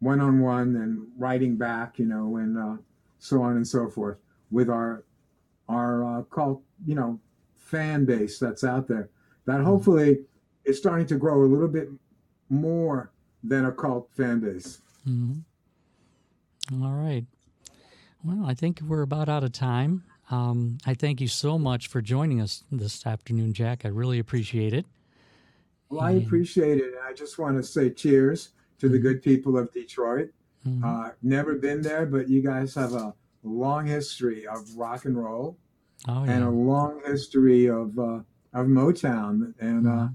[0.00, 2.76] one on one and writing back, you know, and uh,
[3.18, 4.18] so on and so forth
[4.50, 5.04] with our
[5.68, 7.18] our uh, cult, you know,
[7.56, 9.10] fan base that's out there.
[9.46, 10.18] That hopefully
[10.64, 11.88] is starting to grow a little bit
[12.48, 13.10] more
[13.48, 14.80] than a cult fan base.
[15.08, 16.82] Mm-hmm.
[16.82, 17.24] All right.
[18.24, 20.02] Well, I think we're about out of time.
[20.30, 23.84] Um, I thank you so much for joining us this afternoon, Jack.
[23.84, 24.84] I really appreciate it.
[25.88, 26.94] Well, I appreciate it.
[27.06, 29.06] I just want to say cheers to the mm-hmm.
[29.06, 30.30] good people of Detroit.
[30.66, 30.84] Mm-hmm.
[30.84, 35.56] Uh, never been there, but you guys have a long history of rock and roll
[36.08, 36.32] oh, yeah.
[36.32, 38.18] and a long history of uh,
[38.52, 39.54] of Motown.
[39.60, 40.14] And uh, mm-hmm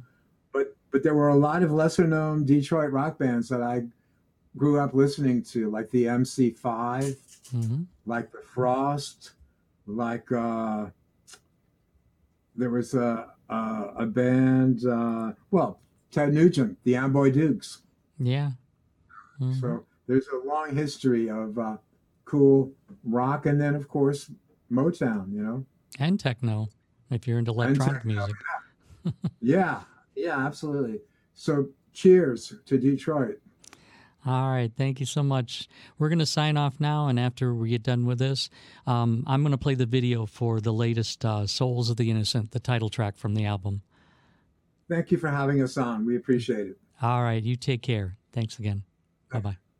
[0.91, 3.83] but there were a lot of lesser known Detroit rock bands that I
[4.57, 7.15] grew up listening to, like the MC5,
[7.55, 7.81] mm-hmm.
[8.05, 9.31] like the Frost,
[9.87, 10.87] like uh,
[12.55, 14.85] there was a a, a band.
[14.85, 15.79] Uh, well,
[16.11, 17.81] Ted Nugent, the Amboy Dukes.
[18.19, 18.51] Yeah.
[19.39, 19.59] Mm-hmm.
[19.59, 21.77] So there's a long history of uh,
[22.25, 22.71] cool
[23.03, 24.29] rock, and then of course
[24.71, 25.33] Motown.
[25.33, 25.65] You know,
[25.99, 26.69] and techno
[27.09, 28.35] if you're into electronic music.
[29.41, 29.81] Yeah.
[30.15, 30.45] Yeah.
[30.45, 30.99] Absolutely.
[31.33, 33.39] So cheers to Detroit.
[34.25, 34.71] All right.
[34.77, 35.67] Thank you so much.
[35.97, 37.07] We're going to sign off now.
[37.07, 38.49] And after we get done with this,
[38.85, 42.51] um, I'm going to play the video for the latest uh, Souls of the Innocent,
[42.51, 43.81] the title track from the album.
[44.87, 46.05] Thank you for having us on.
[46.05, 46.77] We appreciate it.
[47.01, 47.41] All right.
[47.41, 48.17] You take care.
[48.31, 48.83] Thanks again.
[49.31, 49.70] Bye bye.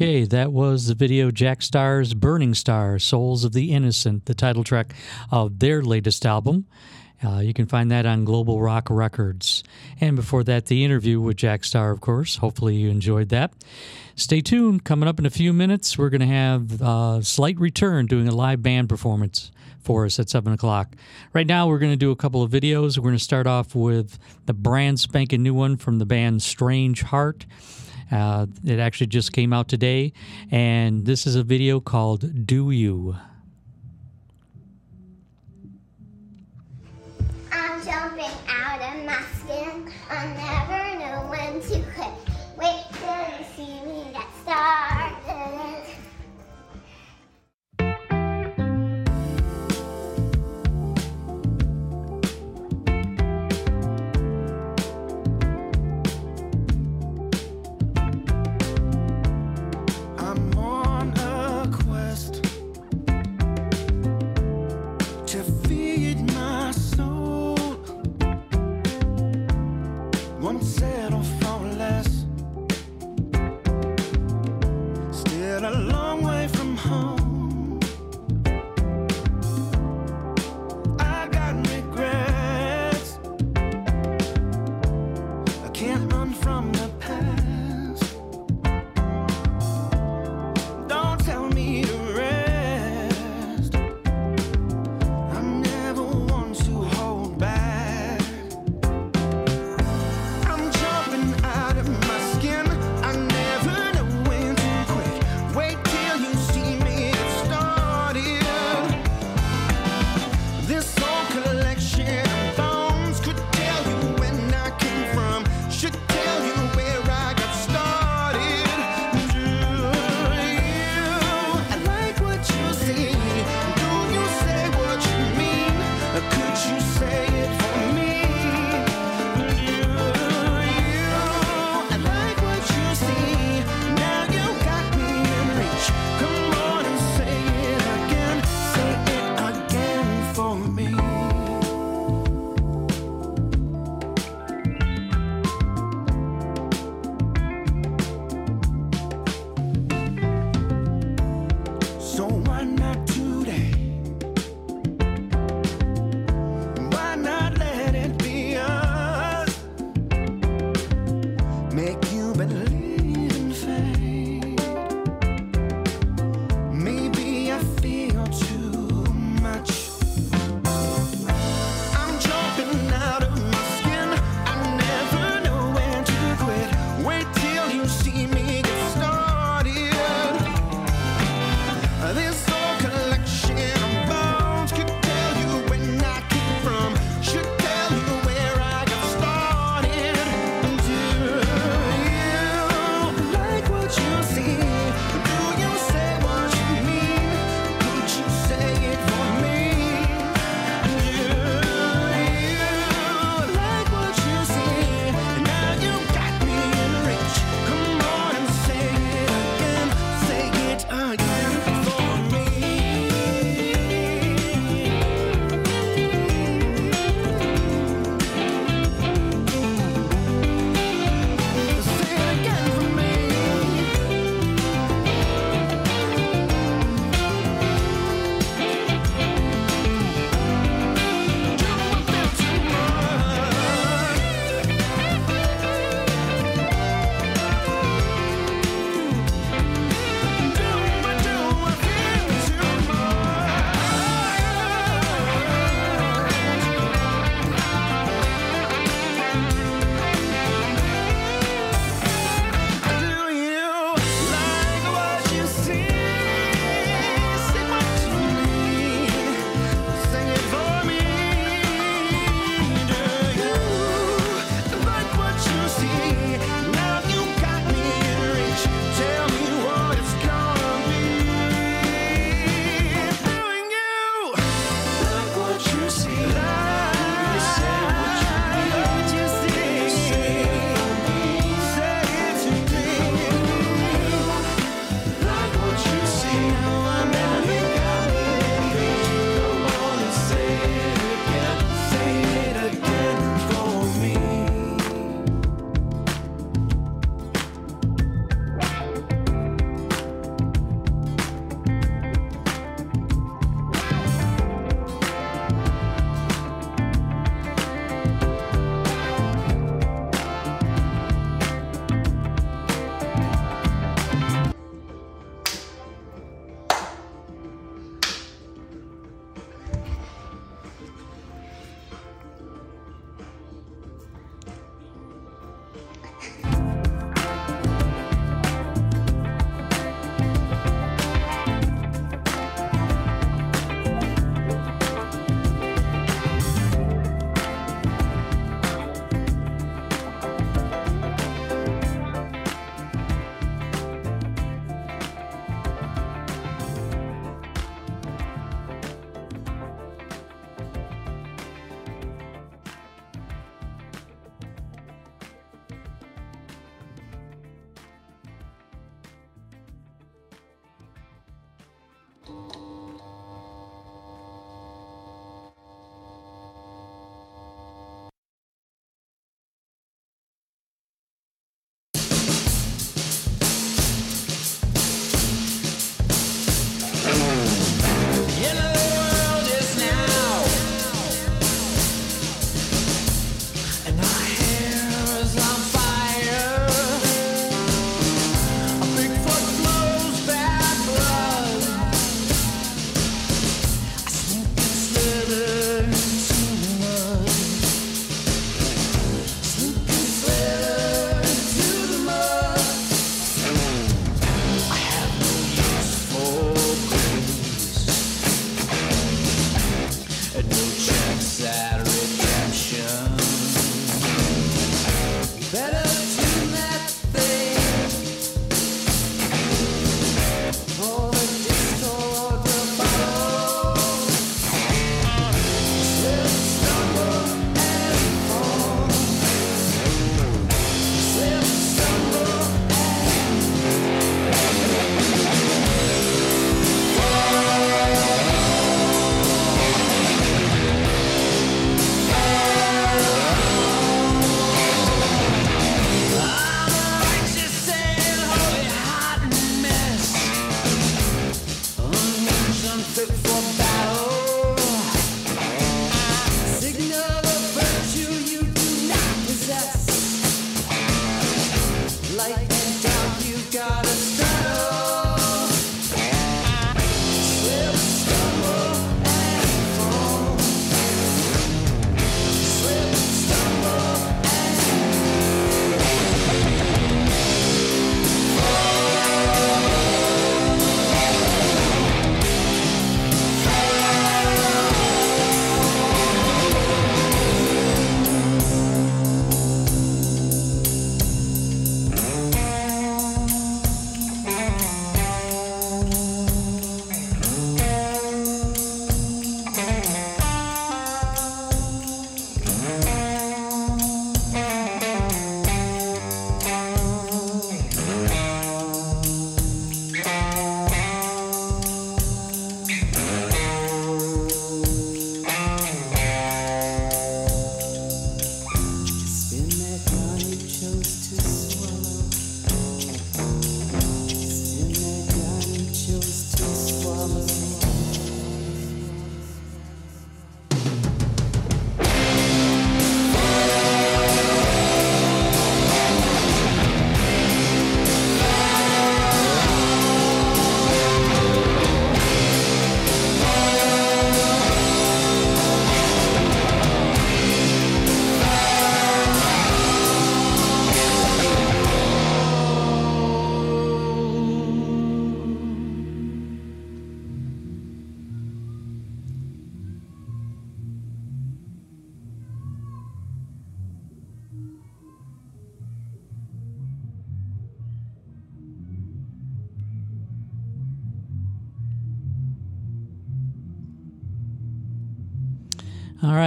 [0.00, 4.64] Okay, that was the video Jack Starr's Burning Starr, Souls of the Innocent, the title
[4.64, 4.94] track
[5.30, 6.64] of their latest album.
[7.22, 9.62] Uh, you can find that on Global Rock Records.
[10.00, 12.36] And before that, the interview with Jack Starr, of course.
[12.36, 13.52] Hopefully, you enjoyed that.
[14.16, 14.84] Stay tuned.
[14.84, 18.34] Coming up in a few minutes, we're going to have uh, Slight Return doing a
[18.34, 20.96] live band performance for us at 7 o'clock.
[21.34, 22.96] Right now, we're going to do a couple of videos.
[22.96, 27.02] We're going to start off with the brand spanking new one from the band Strange
[27.02, 27.44] Heart.
[28.10, 30.12] Uh, it actually just came out today,
[30.50, 33.16] and this is a video called Do You.
[37.52, 39.92] I'm jumping out of my skin.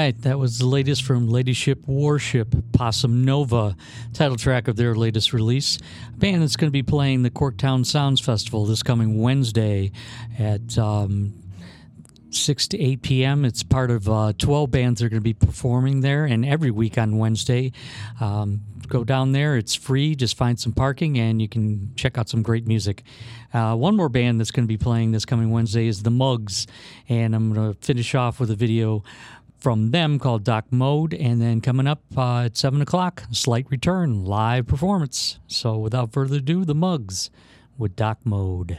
[0.03, 3.77] Right, that was the latest from Ladyship Warship, Possum Nova,
[4.11, 5.77] title track of their latest release.
[6.09, 9.93] A band that's going to be playing the Corktown Sounds Festival this coming Wednesday
[10.37, 11.33] at um,
[12.31, 13.45] 6 to 8 p.m.
[13.45, 16.71] It's part of uh, 12 bands that are going to be performing there, and every
[16.71, 17.71] week on Wednesday.
[18.19, 22.27] Um, go down there, it's free, just find some parking, and you can check out
[22.27, 23.03] some great music.
[23.53, 26.67] Uh, one more band that's going to be playing this coming Wednesday is The Mugs,
[27.07, 29.03] and I'm going to finish off with a video
[29.63, 31.13] from them called Doc Mode.
[31.13, 35.39] And then coming up uh, at 7 o'clock, Slight Return, live performance.
[35.47, 37.31] So without further ado, the Mugs
[37.77, 38.77] with Doc Mode.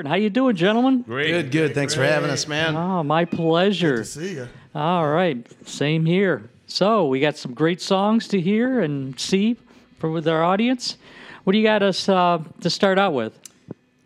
[0.00, 0.06] Hart.
[0.06, 1.02] How you doing, gentlemen?
[1.02, 1.28] Great.
[1.28, 1.74] Good, good.
[1.74, 2.74] Thanks for having us, man.
[2.74, 4.02] Oh, my pleasure.
[4.04, 4.48] See you.
[4.74, 6.48] All right, same here.
[6.66, 9.56] So we got some great songs to hear and see
[9.98, 10.96] for with our audience.
[11.44, 13.38] What do you got us uh, to start out with?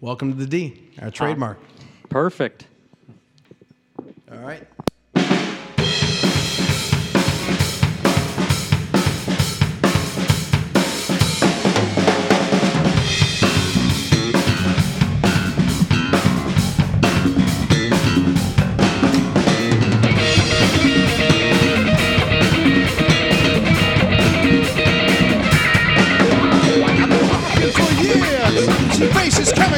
[0.00, 1.58] Welcome to the D, our trademark.
[2.08, 2.66] Perfect.
[4.32, 4.66] All right.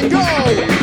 [0.09, 0.25] Go.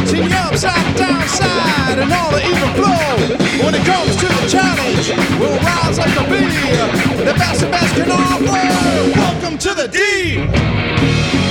[0.05, 3.63] See the upside, downside, and all the even flow.
[3.63, 5.09] When it comes to the challenge,
[5.39, 7.23] we'll rise like the bee.
[7.23, 9.19] The best the best can offer.
[9.19, 11.42] Welcome to the D.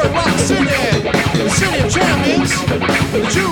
[0.00, 2.50] Rock City, the city of champions,
[3.12, 3.51] the jukebox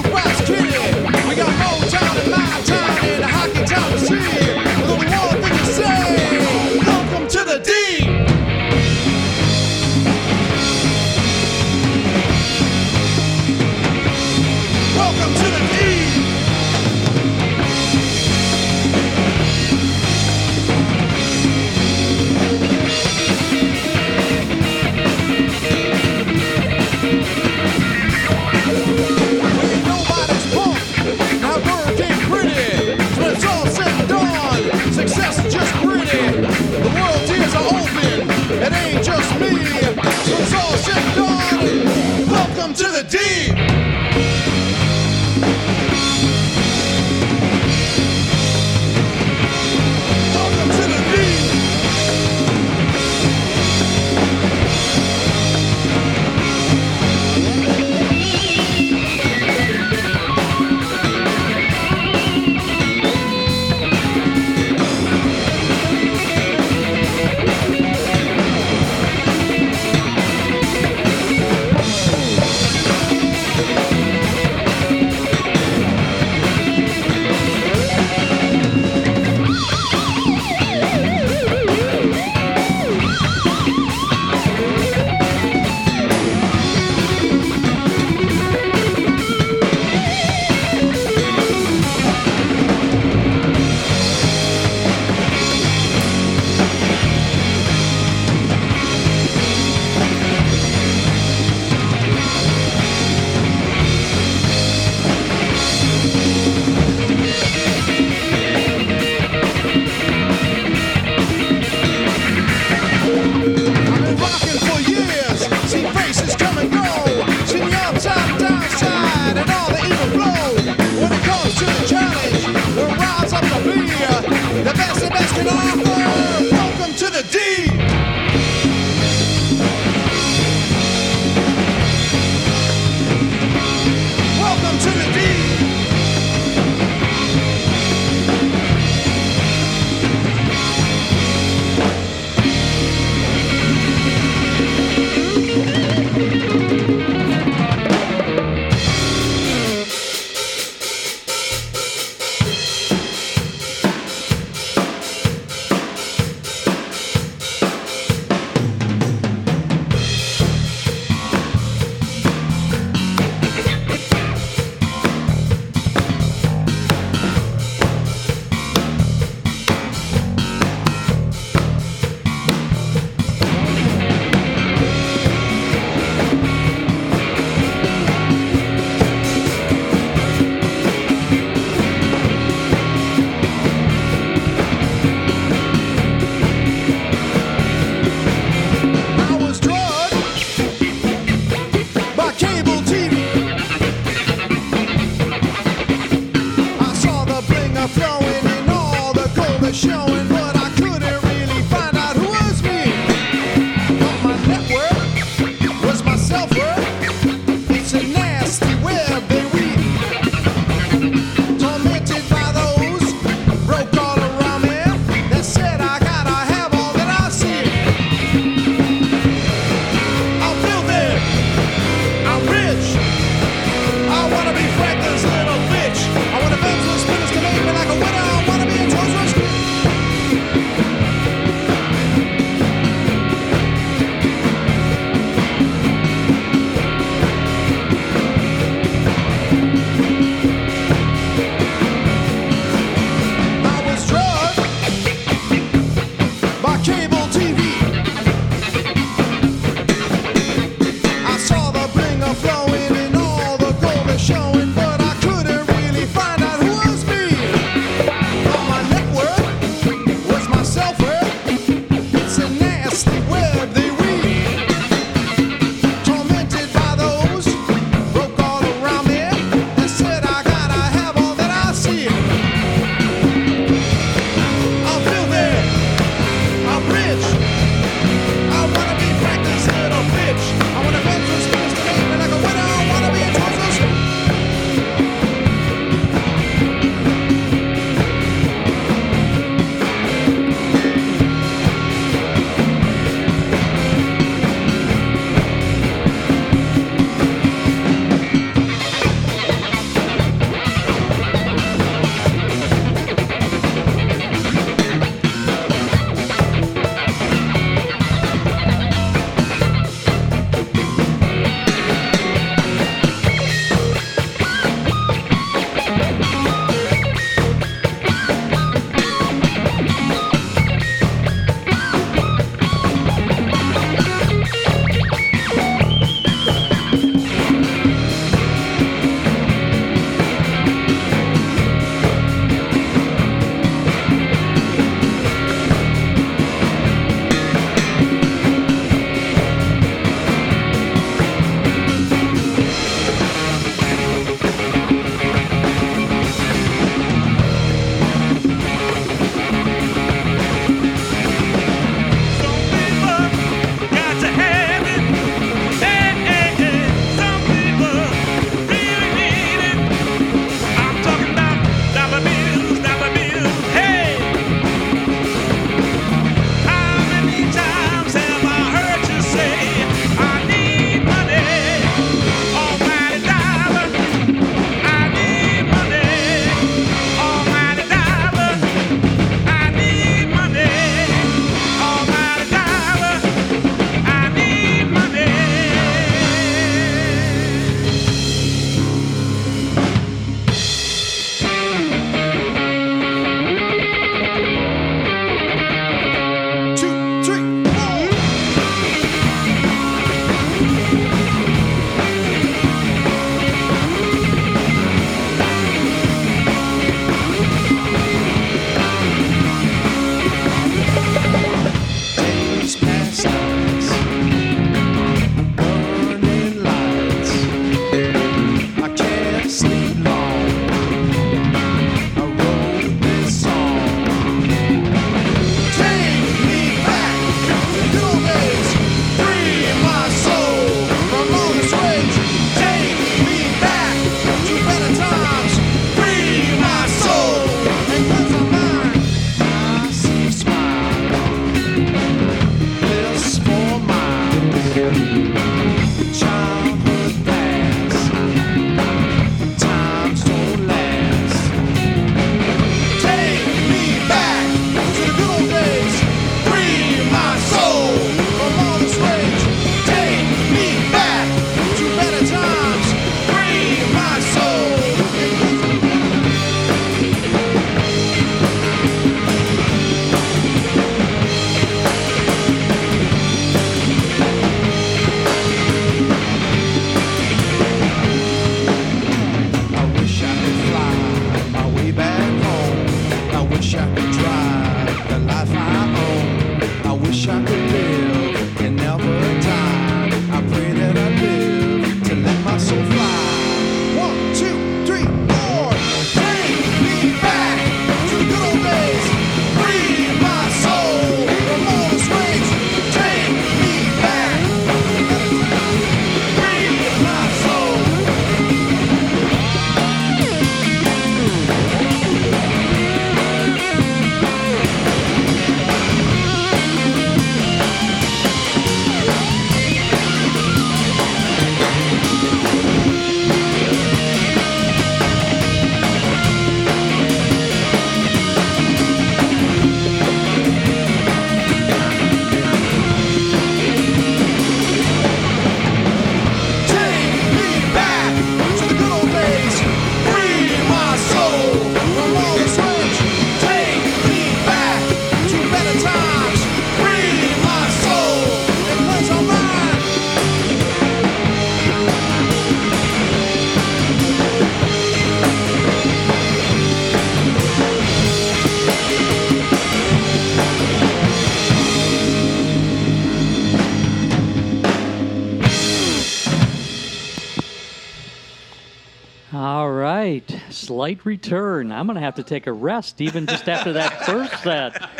[570.90, 571.70] slight return.
[571.70, 574.90] I'm going to have to take a rest even just after that first set.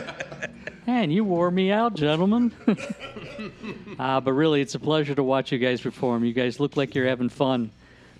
[0.86, 2.52] Man, you wore me out, gentlemen.
[3.98, 6.24] uh, but really, it's a pleasure to watch you guys perform.
[6.24, 7.70] You guys look like you're having fun.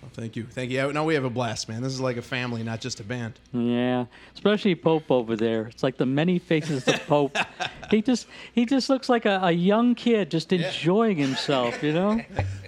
[0.01, 0.43] Well, Thank you.
[0.43, 0.77] Thank you.
[0.77, 1.81] Yeah, No, we have a blast, man.
[1.81, 3.39] This is like a family, not just a band.
[3.53, 5.67] Yeah, especially Pope over there.
[5.67, 7.37] It's like the many faces of Pope.
[7.89, 12.21] he just he just looks like a, a young kid just enjoying himself, you know?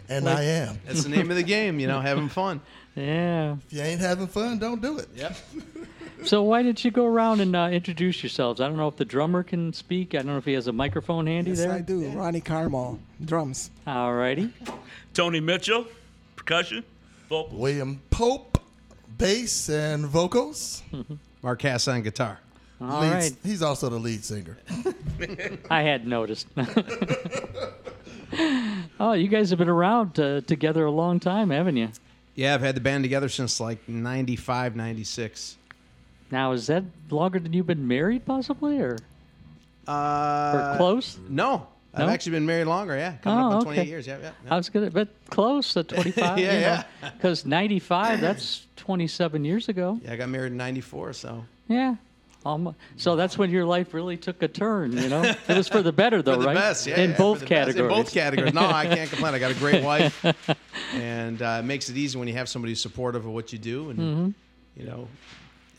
[0.10, 0.80] And I am.
[0.86, 2.62] That's the name of the game, you know, having fun.
[2.96, 3.56] Yeah.
[3.68, 5.08] If you ain't having fun, don't do it.
[5.16, 5.38] Yep.
[6.26, 8.62] So why didn't you go around and uh, introduce yourselves?
[8.62, 10.16] I don't know if the drummer can speak.
[10.16, 11.66] I don't know if he has a microphone handy there.
[11.78, 11.98] Yes, there.
[11.98, 12.18] I do.
[12.18, 13.72] Ronnie Carmel, drums.
[13.86, 14.50] All righty.
[15.14, 15.86] Tony Mitchell,
[16.38, 16.86] percussion,
[17.28, 17.60] vocals.
[17.60, 18.58] William Pope,
[19.18, 20.82] bass and vocals.
[21.42, 22.40] Mark Cass on guitar.
[22.80, 23.36] All Lead- right.
[23.44, 24.58] He's also the lead singer.
[25.70, 26.48] I had noticed.
[29.00, 31.90] oh, you guys have been around uh, together a long time, haven't you?
[32.36, 35.58] Yeah, I've had the band together since like 95, 96.
[36.32, 38.98] Now, is that longer than you've been married, possibly, or,
[39.88, 41.18] Uh, or close?
[41.30, 41.68] No.
[41.94, 42.10] I've No?
[42.14, 43.18] actually been married longer, yeah.
[43.22, 44.32] Coming Oh, up on 28 years, yeah, yeah.
[44.44, 44.54] yeah.
[44.54, 46.40] I was gonna, but close to 25.
[46.40, 47.12] Yeah, yeah.
[47.12, 50.00] Because 95, that's 27 years ago.
[50.04, 51.46] Yeah, I got married in 94, so.
[51.68, 51.96] Yeah.
[52.46, 55.22] Um, so that's when your life really took a turn, you know?
[55.48, 56.56] It was for the better, though, For the right?
[56.56, 57.00] best, yeah.
[57.00, 57.66] In yeah, both for the best.
[57.68, 57.92] categories.
[57.92, 58.54] In both categories.
[58.54, 59.34] No, I can't complain.
[59.34, 60.26] I got a great wife,
[60.94, 63.60] and uh, it makes it easy when you have somebody who's supportive of what you
[63.60, 64.30] do, and Mm-hmm.
[64.80, 65.08] you know,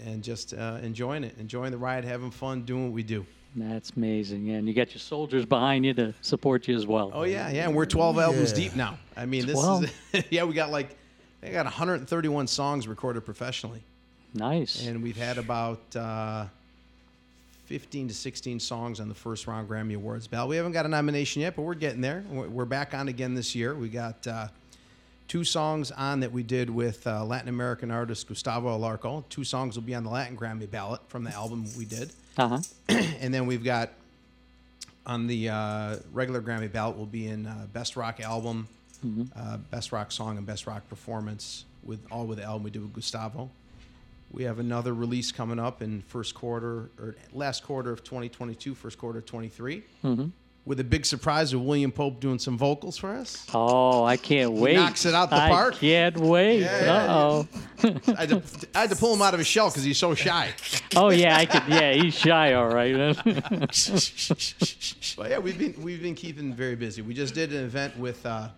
[0.07, 3.25] and just uh, enjoying it, enjoying the ride, having fun, doing what we do.
[3.57, 4.51] That's amazing.
[4.51, 7.13] And you got your soldiers behind you to support you as well.
[7.15, 7.67] Oh yeah, yeah.
[7.67, 8.57] And we're 12 albums Yeah.
[8.57, 8.99] deep now.
[9.17, 9.85] I mean, this 12?
[10.15, 10.43] is yeah.
[10.43, 10.97] We got like,
[11.41, 13.85] I got 131 songs recorded professionally,
[14.35, 14.87] Nice.
[14.87, 15.81] and we've had about.
[15.95, 16.47] Uh,
[17.67, 20.51] 15 to 16 songs on the first round Grammy Awards ballot.
[20.51, 22.23] We haven't got a nomination yet, but we're getting there.
[22.31, 23.75] We're back on again this year.
[23.75, 24.49] We got uh,
[25.29, 29.25] two songs on that we did with uh, Latin American artist Gustavo Alarco.
[29.31, 32.11] Two songs will be on the Latin Grammy ballot from the album we did.
[32.37, 32.59] Uh huh.
[32.89, 33.91] and then we've got
[35.07, 38.69] on the uh, regular Grammy ballot will be in uh, Best Rock Album,
[39.37, 42.83] uh, Best Rock Song, and Best Rock Performance with all with the album we did
[42.83, 43.49] with Gustavo.
[44.35, 48.99] We have another release coming up in first quarter or last quarter of 2022, first
[48.99, 49.85] quarter of 23,
[50.65, 53.47] with a big surprise of William Pope doing some vocals for us.
[53.55, 54.73] Oh, I can't wait.
[54.73, 55.77] He knocks it out the I park.
[55.77, 56.63] can't wait.
[56.63, 57.49] Yeah, Uh oh.
[57.85, 58.43] I had, to,
[58.75, 60.51] I had to pull him out of his shell because he's so shy.
[60.97, 61.63] Oh yeah, I could.
[61.69, 62.55] Yeah, he's shy.
[62.55, 62.95] All right.
[65.17, 67.03] But yeah, we've been we've been keeping very busy.
[67.03, 68.49] We just did an event with uh,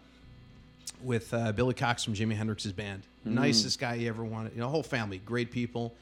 [1.06, 3.02] with uh, Billy Cox from Jimi Hendrix's band.
[3.24, 4.54] Nicest guy you ever wanted.
[4.54, 5.94] You know, whole family, great people.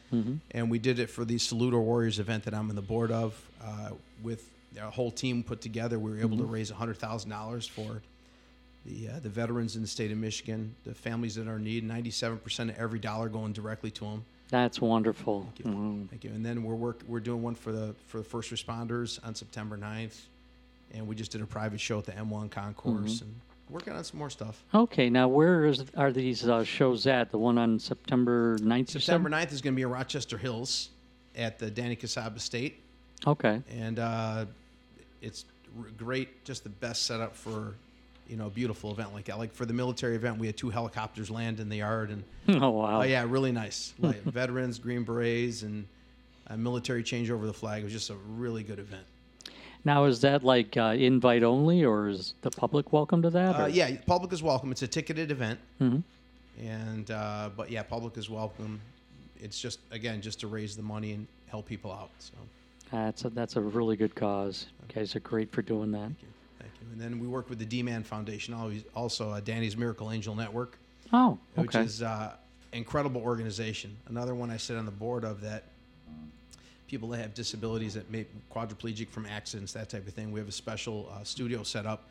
[0.51, 3.13] And we did it for the Salute Our Warriors event that I'm on the board
[3.13, 3.41] of.
[3.63, 3.91] Uh,
[4.23, 4.49] with
[4.81, 8.03] a whole team put together, we were able to raise hundred thousand dollars for
[8.87, 11.85] the uh, the veterans in the state of Michigan, the families that are in need.
[11.85, 14.25] Ninety-seven percent of every dollar going directly to them.
[14.51, 15.43] That's wonderful.
[15.43, 15.65] Thank you.
[15.65, 16.09] Mm.
[16.11, 16.31] Thank you.
[16.31, 19.77] And then we're work we're doing one for the for the first responders on September
[19.77, 20.21] 9th.
[20.93, 23.35] And we just did a private show at the M1 concourse and
[23.71, 24.63] working on some more stuff.
[24.75, 27.31] Okay, now where is, are these uh, shows at?
[27.31, 28.91] The one on September 9th?
[28.91, 30.91] September 9th is going to be in Rochester Hills
[31.37, 32.83] at the Danny Casab State.
[33.27, 33.63] Okay.
[33.71, 34.45] And uh,
[35.23, 35.45] it's
[35.97, 37.75] great, just the best setup for,
[38.29, 39.39] you know, a beautiful event like that.
[39.39, 42.23] Like for the military event, we had two helicopters land in the yard and
[42.63, 43.01] Oh wow.
[43.01, 43.95] Oh yeah, really nice.
[44.01, 45.87] Like veterans, Green Berets, and
[46.49, 47.81] a military change over the flag.
[47.81, 49.05] It was just a really good event.
[49.85, 53.57] Now, is that like uh, invite only, or is the public welcome to that?
[53.61, 54.73] Uh, yeah, public is welcome.
[54.73, 55.61] It's a ticketed event,
[56.59, 58.81] and uh, but yeah, public is welcome.
[59.41, 62.11] It's just again just to raise the money and help people out.
[62.19, 62.33] So
[62.91, 64.67] That's a, that's a really good cause.
[64.89, 66.01] You guys are great for doing that.
[66.01, 66.29] thank you,
[66.59, 66.87] thank you.
[66.93, 70.79] And then we work with the D-Man Foundation, always also uh, Danny's Miracle Angel Network.
[71.13, 71.67] Oh, okay.
[71.67, 72.33] which is uh,
[72.73, 73.95] incredible organization.
[74.09, 75.65] Another one I sit on the board of that
[76.89, 80.33] people that have disabilities that may quadriplegic from accidents, that type of thing.
[80.33, 82.05] We have a special uh, studio set up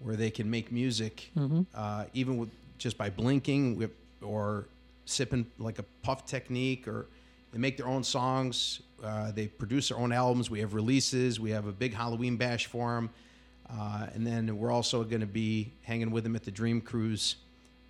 [0.00, 1.62] where they can make music, Mm-hmm.
[1.74, 3.90] uh, even with just by blinking with,
[4.22, 4.66] or
[5.04, 7.06] sipping like a puff technique, or
[7.52, 8.80] they make their own songs.
[9.02, 10.50] Uh, they produce their own albums.
[10.50, 11.38] We have releases.
[11.40, 13.10] We have a big Halloween bash for them.
[13.70, 17.36] Uh, and then we're also going to be hanging with them at the Dream Cruise.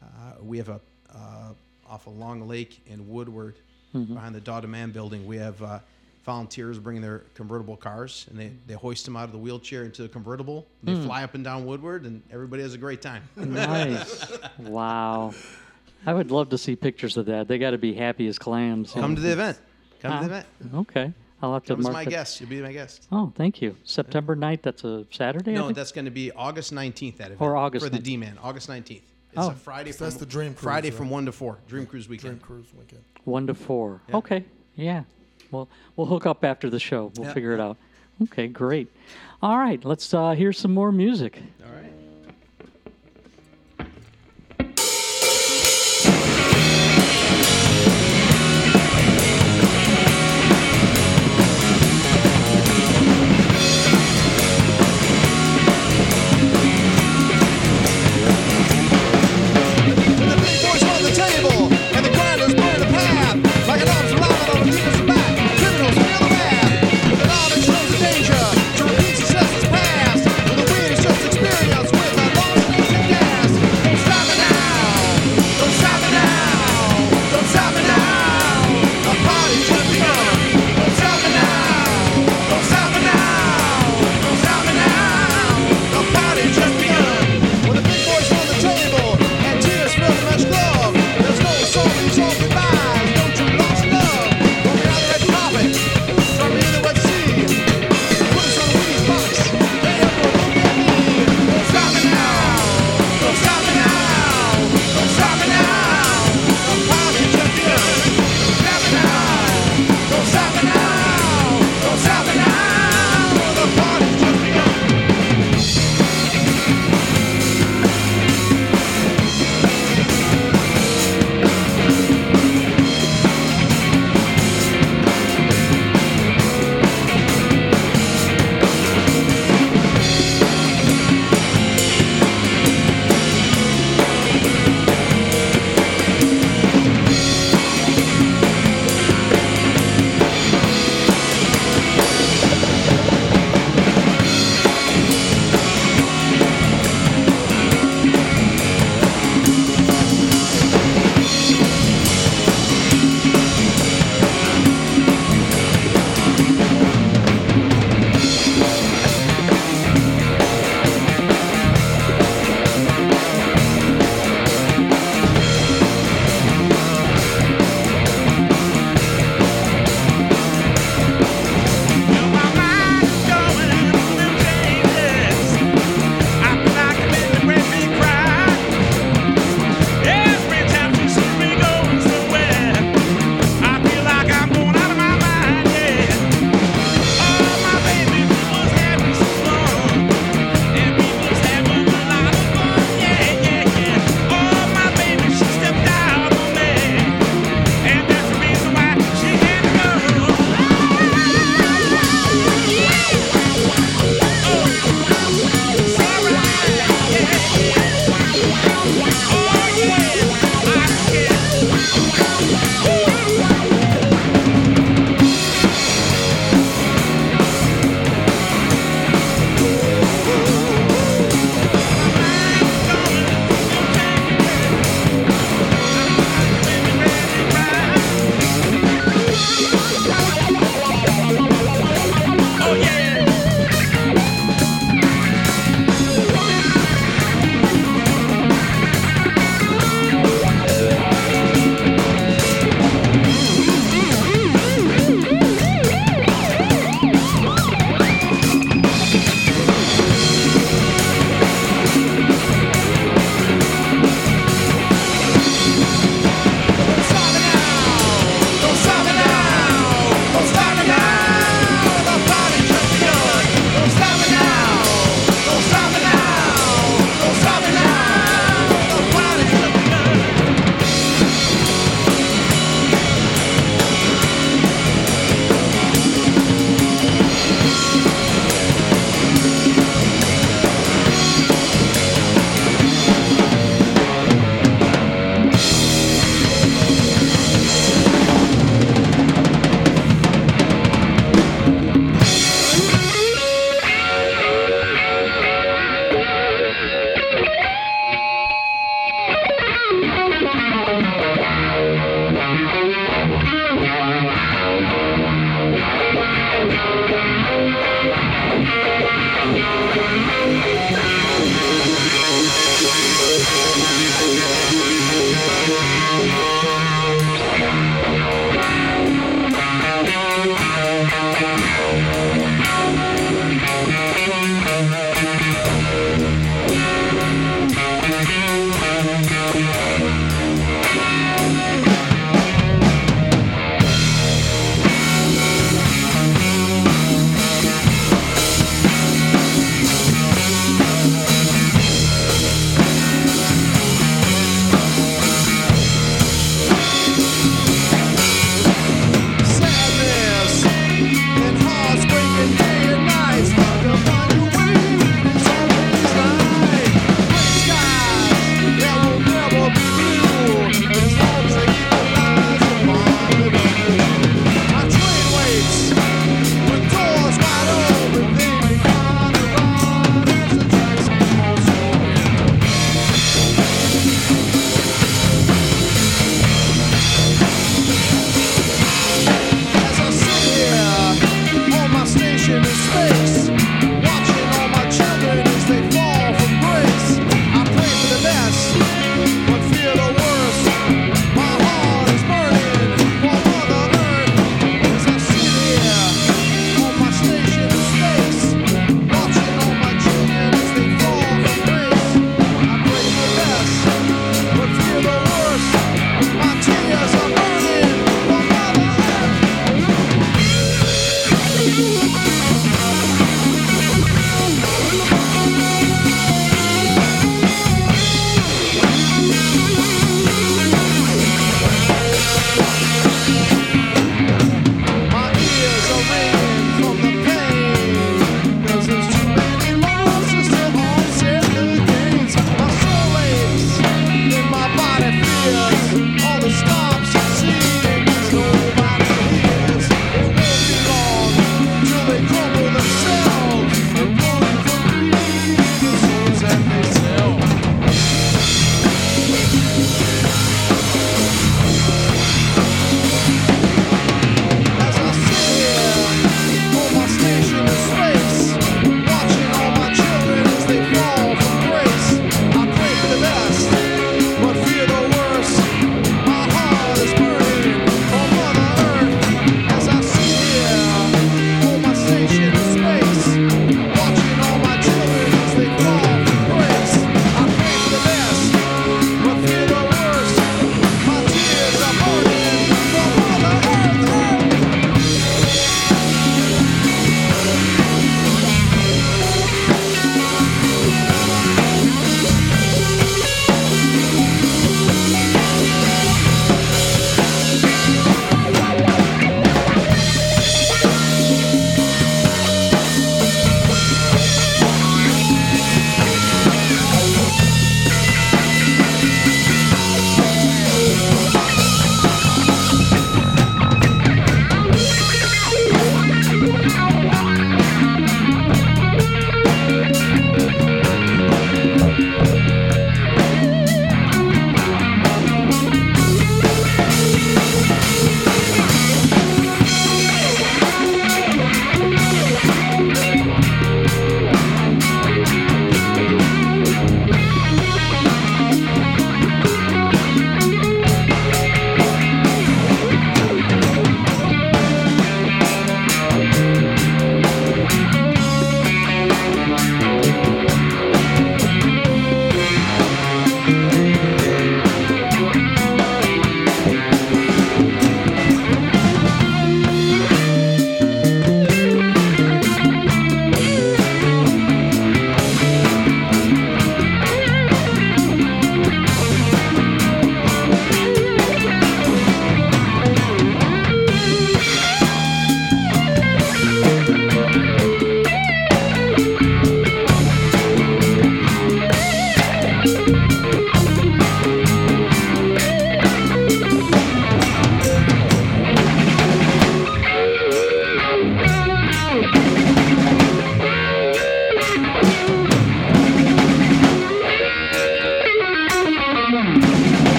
[0.00, 0.06] Uh,
[0.42, 0.80] we have a
[1.14, 1.52] uh,
[1.88, 3.54] off a Long Lake in Woodward,
[3.92, 5.26] behind the Daughter Man building.
[5.26, 5.78] We have uh,
[6.24, 10.02] volunteers bringing their convertible cars, and they, they hoist them out of the wheelchair into
[10.02, 10.66] the convertible.
[10.86, 13.22] And they fly up and down Woodward, and everybody has a great time.
[13.36, 14.32] Nice.
[14.58, 15.32] wow.
[16.06, 17.48] I would love to see pictures of that.
[17.48, 18.92] They got to be happy as clams.
[18.92, 19.58] Come to the event.
[20.00, 20.46] Come to the Ah, event.
[20.88, 21.12] Okay.
[21.42, 22.08] I'll have to Come as mark my it.
[22.10, 22.40] guest.
[22.40, 23.06] You'll be my guest.
[23.12, 23.76] Oh, thank you.
[23.84, 25.52] September 9th, that's a Saturday?
[25.52, 25.76] I No, think?
[25.76, 27.18] that's going to be August 19th.
[27.18, 28.38] That event Or August for the D-Man.
[28.42, 28.96] August 19th.
[28.96, 29.02] It's
[29.36, 29.50] Oh.
[29.50, 29.92] a Friday.
[29.92, 30.96] So From, that's the Dream Cruise, Friday right?
[30.96, 31.58] from one to four.
[31.68, 32.40] Dream Cruise weekend.
[32.40, 33.02] Dream Cruise weekend.
[33.24, 34.00] One to four.
[34.08, 34.16] Yeah.
[34.16, 34.44] Okay.
[34.76, 35.02] Yeah.
[35.54, 37.12] Well, we'll hook up after the show.
[37.16, 37.32] We'll Yeah.
[37.32, 37.76] figure it out.
[38.24, 38.88] Okay, great.
[39.42, 41.40] All right, let's uh, hear some more music.
[41.64, 41.92] All right.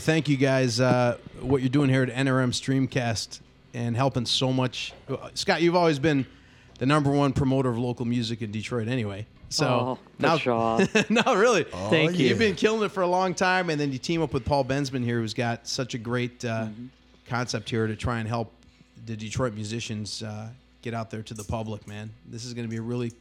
[0.00, 0.80] To thank you guys.
[0.80, 3.40] Uh, what you're doing here at NRM Streamcast
[3.74, 4.92] and helping so much.
[5.34, 6.26] Scott, you've always been
[6.78, 9.26] the number one promoter of local music in Detroit, anyway.
[9.50, 11.64] So Oh, now, good no, really.
[11.64, 12.28] Thank you.
[12.28, 14.64] You've been killing it for a long time, and then you team up with Paul
[14.64, 16.86] Bensman here, who's got such a great uh, Mm-hmm.
[17.26, 18.52] concept here to try and help
[19.06, 20.48] the Detroit musicians uh,
[20.82, 21.86] get out there to the public.
[21.86, 23.12] Man, this is going to be a really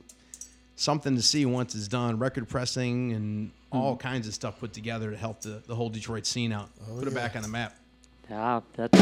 [0.79, 2.17] something to see once it's done.
[2.19, 3.99] Record pressing and all Mm-hmm.
[4.07, 7.13] kinds of stuff put together to help the, the whole Detroit scene out, put it
[7.13, 7.75] back on the map.
[8.29, 8.97] Yeah, that's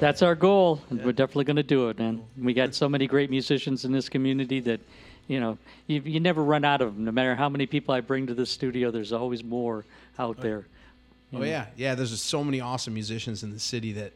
[0.00, 0.80] that's our goal.
[0.90, 2.22] and We're definitely going to do it, man.
[2.38, 4.80] We got so many great musicians in this community that,
[5.28, 7.04] you know, you, you never run out of them.
[7.04, 9.84] No matter how many people I bring to the studio, there's always more
[10.18, 10.66] out there.
[11.34, 11.94] Oh yeah, yeah.
[11.94, 14.12] There's just so many awesome musicians in the city that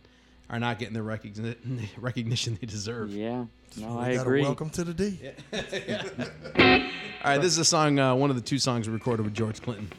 [0.51, 1.57] are not getting the recogni-
[1.99, 3.11] recognition they deserve.
[3.11, 3.45] Yeah,
[3.79, 4.43] no, We I gotta agree.
[4.43, 5.19] Welcome to the D.
[5.53, 9.35] All right, this is a song, uh, one of the two songs we recorded with
[9.35, 9.91] George Clinton.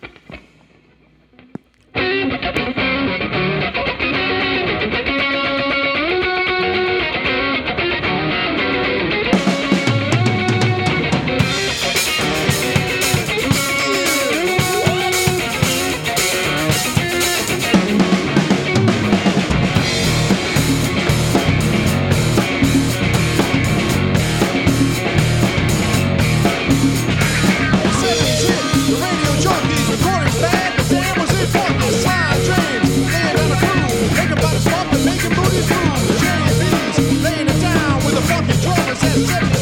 [39.26, 39.57] Drummers that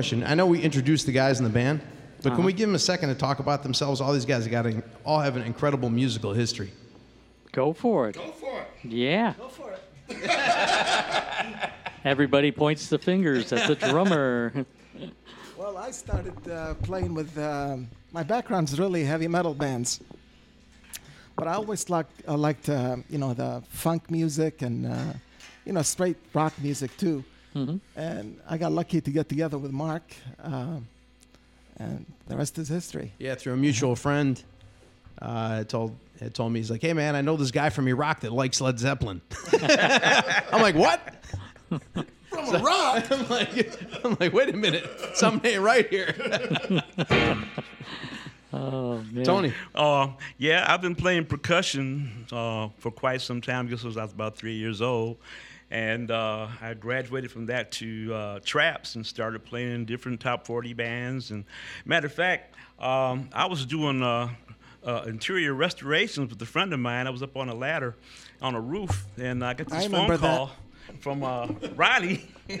[0.00, 0.24] question.
[0.24, 1.82] I know we introduced the guys in the band,
[2.22, 4.00] but can we give them a second to talk about themselves?
[4.00, 6.70] All these guys have got a, all have an incredible musical history.
[7.52, 8.14] Go for it.
[8.14, 8.68] Go for it.
[8.82, 9.34] Yeah.
[9.36, 9.82] Go for it.
[12.04, 14.64] Everybody points the fingers at the drummer.
[15.58, 20.00] Well, I started uh, playing with um, my background's really heavy metal bands,
[21.36, 25.12] but I always liked uh, liked uh, you know the funk music and uh,
[25.66, 27.22] you know straight rock music too.
[27.54, 30.02] And I got lucky to get together with Mark,
[30.42, 30.86] um,
[31.78, 33.12] and the rest is history.
[33.18, 34.42] Yeah, through a mutual friend,
[35.20, 38.20] uh, told had told me he's like, "Hey man, I know this guy from Iraq
[38.20, 39.20] that likes Led Zeppelin."
[39.52, 41.00] I'm like, "What?"
[42.30, 43.04] From a rock.
[43.10, 46.14] I'm like, I'm like, wait a minute, something ain't right here.
[48.52, 49.24] Oh Yeah.
[49.24, 49.52] Tony.
[49.74, 50.08] Uh,
[50.38, 53.66] yeah, I've been playing percussion uh, for quite some time.
[53.66, 55.18] I guess since I was about three years old.
[55.70, 60.46] And uh, I graduated from that to uh, traps and started playing in different top
[60.46, 61.30] 40 bands.
[61.30, 61.44] And
[61.84, 64.30] matter of fact, um, I was doing uh,
[64.84, 67.06] uh, interior restorations with a friend of mine.
[67.06, 67.96] I was up on a ladder
[68.42, 70.36] on a roof, and I got this remember phone that.
[70.36, 70.50] call
[70.98, 72.26] from uh, Ronnie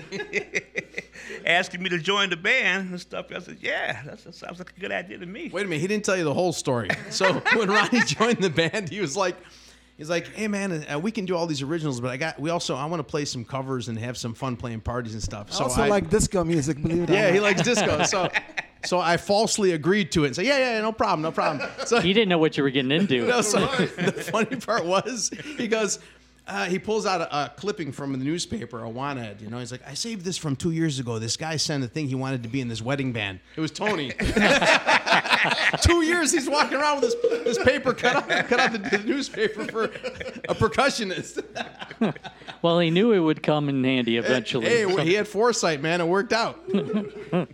[1.46, 3.26] asking me to join the band and stuff.
[3.34, 5.86] I said, "Yeah, that sounds like a good idea to me." Wait a minute, he
[5.86, 6.90] didn't tell you the whole story.
[7.10, 9.36] So when Ronnie joined the band, he was like,
[10.00, 12.48] he's like, hey man, uh, we can do all these originals, but I got, we
[12.48, 15.52] also, I want to play some covers and have some fun playing parties and stuff.
[15.52, 17.34] So I also I, like disco music, believe it or yeah, not.
[17.34, 18.02] he likes disco.
[18.04, 18.30] So,
[18.86, 21.68] so I falsely agreed to it and said, yeah, yeah, no problem, no problem.
[21.84, 23.26] So He didn't know what you were getting into.
[23.26, 25.98] no, so the funny part was he goes,
[26.50, 29.40] uh, he pulls out a, a clipping from the newspaper, a wanted.
[29.40, 31.18] You know, he's like, I saved this from two years ago.
[31.18, 33.40] This guy sent a thing he wanted to be in this wedding band.
[33.56, 34.10] It was Tony.
[35.82, 38.98] two years he's walking around with this, this paper cut out, cut out the, the
[39.04, 41.44] newspaper for a percussionist.
[42.62, 44.66] Well, he knew it would come in handy eventually.
[44.66, 46.02] Hey, So- he had foresight, man.
[46.02, 46.58] It worked out.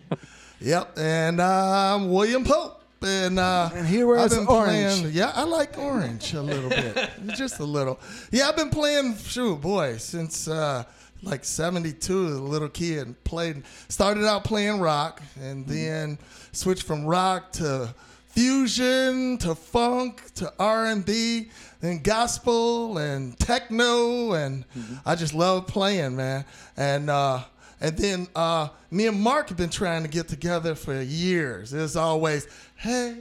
[0.58, 2.82] Yep, and um, William Pope.
[3.06, 5.00] And, uh, And he wears I've been orange.
[5.00, 8.00] Playing, yeah, I like orange a little bit, just a little.
[8.32, 10.84] Yeah, I've been playing, shoot, boy, since uh,
[11.22, 13.22] like '72, as a little kid.
[13.24, 16.18] Played, started out playing rock, and then
[16.52, 17.94] switched from rock to
[18.28, 21.48] fusion to funk to R&B,
[21.80, 24.64] then gospel and techno, and
[25.06, 26.44] I just love playing, man.
[26.76, 27.44] And uh,
[27.80, 31.72] and then uh, me and Mark have been trying to get together for years.
[31.74, 32.46] It's always,
[32.76, 33.16] hey,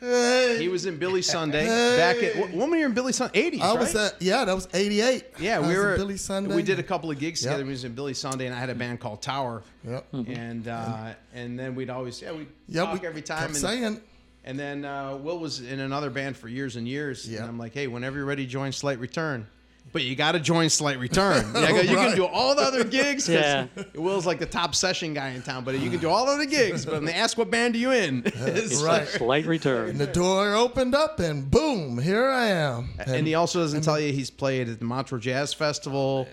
[0.00, 0.56] hey.
[0.60, 1.96] He was in Billy Sunday Hey.
[1.96, 3.50] back at when were you in Billy Sunday?
[3.52, 4.06] 80s, I was right?
[4.12, 5.24] at yeah, that was '88.
[5.38, 6.54] Yeah, I we was in were Billy Sunday.
[6.54, 7.50] We did a couple of gigs Yep.
[7.52, 7.64] together.
[7.64, 9.62] We was in Billy Sunday, and I had a band called Tower.
[9.86, 10.06] Yep.
[10.12, 13.38] And uh, and then we'd always yeah we Yeah, talk we every time.
[13.38, 14.00] kept And, saying,
[14.44, 17.28] and then uh, Will was in another band for years and years.
[17.28, 17.40] Yeah.
[17.40, 19.46] And I'm like, hey, whenever you're ready, join Slight Return.
[19.92, 21.44] But you got to join Slight Return.
[21.54, 23.28] Yeah, 'cause you can do all the other gigs.
[23.28, 23.66] Yeah.
[23.94, 26.46] Will's like the top session guy in town, but you can do all the other
[26.46, 26.84] gigs.
[26.86, 29.06] But when they ask what band are you in, it's right.
[29.06, 29.90] Slight return.
[29.90, 32.88] and the door opened up, and boom, here I am.
[33.06, 36.26] And he also doesn't tell you he's played at the Montreux Jazz Festival,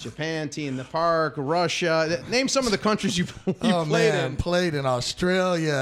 [0.00, 2.24] Japan, T in the Park, Russia.
[2.30, 4.36] Name some of the countries you, you oh played man, in.
[4.36, 5.74] played in Australia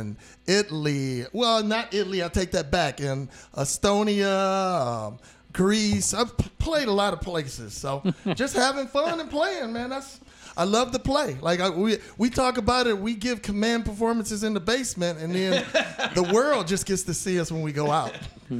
[0.00, 0.16] and
[0.46, 1.26] Italy.
[1.32, 2.24] Well, not Italy.
[2.24, 3.00] I take that back.
[3.00, 5.18] In Estonia, um,
[5.52, 6.14] Greece.
[6.14, 7.74] I've played a lot of places.
[7.74, 8.02] So
[8.34, 9.90] just having fun and playing, man.
[9.90, 10.20] That's
[10.56, 11.38] I love to play.
[11.40, 12.98] Like I, we we talk about it.
[12.98, 15.64] We give command performances in the basement, and then
[16.14, 18.12] the world just gets to see us when we go out.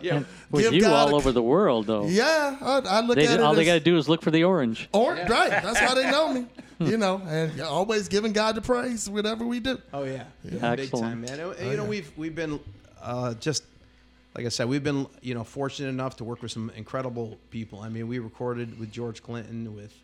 [0.00, 0.22] Yeah.
[0.50, 2.06] With you all a- over the world, though.
[2.06, 3.40] Yeah, I, I look They, at it.
[3.40, 4.88] all they got to do is look for the orange.
[4.92, 5.50] Or, Right.
[5.50, 6.46] That's how they know me.
[6.78, 9.80] You know, and always giving God the praise, whatever we do.
[9.94, 10.90] Oh yeah, big Excellent.
[10.92, 11.40] time, man.
[11.58, 12.60] And, you know, we've we've been
[13.02, 13.64] uh, just
[14.36, 17.80] like I said, we've been you know fortunate enough to work with some incredible people.
[17.80, 19.94] I mean, we recorded with George Clinton, with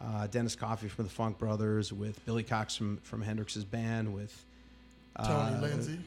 [0.00, 4.44] uh, Dennis Coffey from the Funk Brothers, with Billy Cox from from Hendrix's band, with
[5.16, 5.98] Tony uh, Lindsay.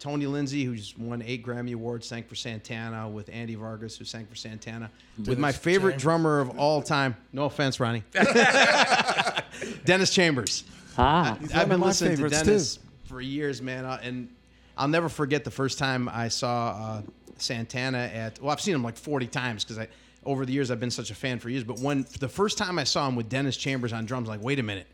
[0.00, 4.26] Tony Lindsay, who's won eight Grammy Awards, sang for Santana, with Andy Vargas, who sang
[4.26, 4.90] for Santana,
[5.24, 6.02] with my favorite Chambers.
[6.02, 7.16] drummer of all time.
[7.32, 8.02] No offense, Ronnie.
[9.84, 10.64] Dennis Chambers.
[10.98, 12.46] Ah, He's I've been listening to favorites, too.
[12.46, 14.28] Dennis for years, man, uh, and
[14.76, 17.02] I'll never forget the first time I saw uh,
[17.38, 18.40] Santana at.
[18.40, 19.88] Well, I've seen him like 40 times because I
[20.24, 21.64] over the years I've been such a fan for years.
[21.64, 24.58] But when the first time I saw him with Dennis Chambers on drums, like, wait
[24.58, 24.86] a minute.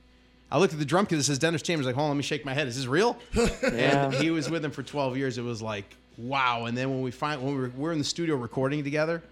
[0.50, 1.84] I looked at the drum kit that says Dennis Chambers.
[1.84, 2.68] Like, hold on, let me shake my head.
[2.68, 3.18] Is this real?
[3.62, 4.06] Yeah.
[4.06, 5.36] And he was with him for 12 years.
[5.36, 5.84] It was like,
[6.16, 6.64] wow.
[6.64, 9.22] And then when we find when we were, we're in the studio recording together,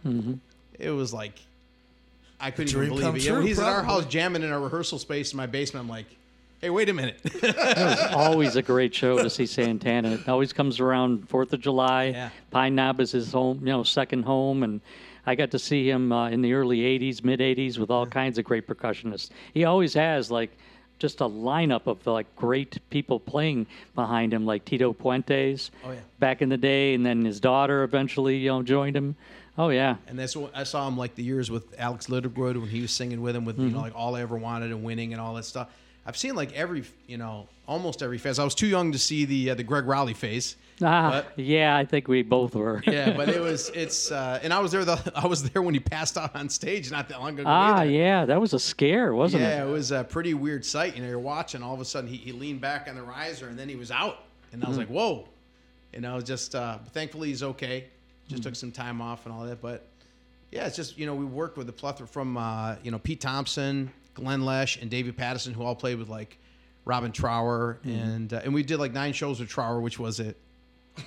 [0.78, 1.32] it was like,
[2.39, 3.27] I couldn't even believe it.
[3.27, 5.85] True, he's at our house jamming in our rehearsal space in my basement.
[5.85, 6.05] I'm like,
[6.60, 7.20] hey, wait a minute.
[7.24, 10.12] it was always a great show to see Santana.
[10.12, 12.04] It always comes around Fourth of July.
[12.06, 12.30] Yeah.
[12.50, 14.80] Pine Knob is his home, you know, second home, and
[15.26, 18.38] I got to see him uh, in the early '80s, mid '80s, with all kinds
[18.38, 19.30] of great percussionists.
[19.54, 20.50] He always has like
[20.98, 25.70] just a lineup of like great people playing behind him, like Tito Puentes.
[25.84, 26.00] Oh, yeah.
[26.18, 29.16] Back in the day, and then his daughter eventually, you know, joined him.
[29.58, 29.96] Oh yeah.
[30.06, 32.90] And that's what I saw him like the years with Alex Ligertwood when he was
[32.90, 35.34] singing with him with you know like all I ever wanted and winning and all
[35.34, 35.68] that stuff.
[36.06, 38.38] I've seen like every you know almost every phase.
[38.38, 40.56] I was too young to see the uh, the Gregg Rolie phase.
[40.82, 42.82] Ah, But- yeah, I think we both were.
[42.86, 45.74] Yeah, but it was it's uh, and I was there the I was there when
[45.74, 47.44] he passed out on stage not that long ago.
[47.46, 47.90] ah, either.
[47.90, 49.56] yeah, that was a scare, wasn't Yeah, it?
[49.58, 50.94] Yeah, it was a pretty weird sight.
[50.94, 53.48] You know, you're watching, all of a sudden he, he leaned back on the riser
[53.48, 54.18] and then he was out.
[54.52, 55.26] And I was like, whoa.
[55.94, 57.86] And I was just, uh, thankfully he's okay.
[58.28, 59.60] Just took some time off and all that.
[59.62, 59.86] But
[60.52, 63.20] yeah, it's just, you know, we worked with a plethora from, uh, you know, Pete
[63.20, 66.38] Thompson, Glenn Letsch, and David Pattison, who all played with like
[66.84, 67.78] Robin Trower.
[67.84, 70.34] And uh, and we did like nine shows with Trower, which was a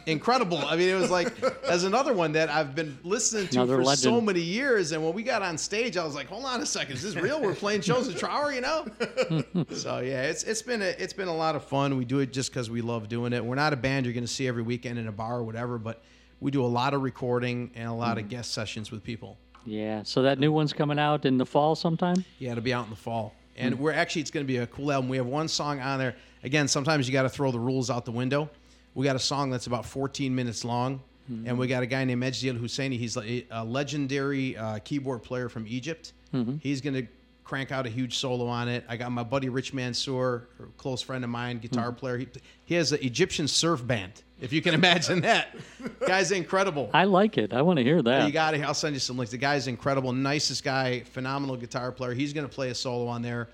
[0.05, 0.59] incredible.
[0.59, 1.33] I mean, it was like
[1.63, 4.91] as another one that I've been listening to Another for so many years.
[4.91, 7.15] And when we got on stage, I was like, "Hold on a second, is this
[7.15, 7.41] real?
[7.41, 8.85] We're playing shows at Trower, you know?"
[9.71, 11.97] so yeah, it's it's been a it's been a lot of fun.
[11.97, 13.43] We do it just because we love doing it.
[13.43, 15.77] We're not a band you're going to see every weekend in a bar or whatever,
[15.77, 16.03] but
[16.39, 18.21] we do a lot of recording and a lot Mm.
[18.21, 19.37] of guest sessions with people.
[19.65, 20.03] Yeah.
[20.03, 22.23] So that new one's coming out in the fall sometime.
[22.39, 23.33] Yeah, it'll be out in the fall.
[23.57, 23.81] And Hmm.
[23.81, 25.09] we're actually, it's going to be a cool album.
[25.09, 26.15] We have one song on there.
[26.43, 28.49] Again, sometimes you got to throw the rules out the window.
[28.95, 31.01] We got a song that's about 14 minutes long.
[31.27, 31.45] Hmm.
[31.47, 32.97] And we got a guy named Ejdil Husseini.
[32.97, 36.13] He's a a legendary uh, keyboard player from Egypt.
[36.33, 36.55] Mm-hmm.
[36.61, 37.07] He's going to
[37.43, 38.83] crank out a huge solo on it.
[38.87, 41.95] I got my buddy Rich Mansour, a close friend of mine, guitar Hmm.
[41.97, 42.17] player.
[42.19, 42.27] He,
[42.65, 45.55] he has an Egyptian surf band, if you can imagine that.
[46.05, 46.89] Guy's incredible.
[46.93, 47.53] I like it.
[47.53, 48.25] I want to hear that.
[48.25, 48.61] You got it.
[48.61, 49.31] I'll send you some links.
[49.31, 52.13] The guy's incredible, nicest guy, phenomenal guitar player.
[52.13, 53.49] He's going to play a solo on there.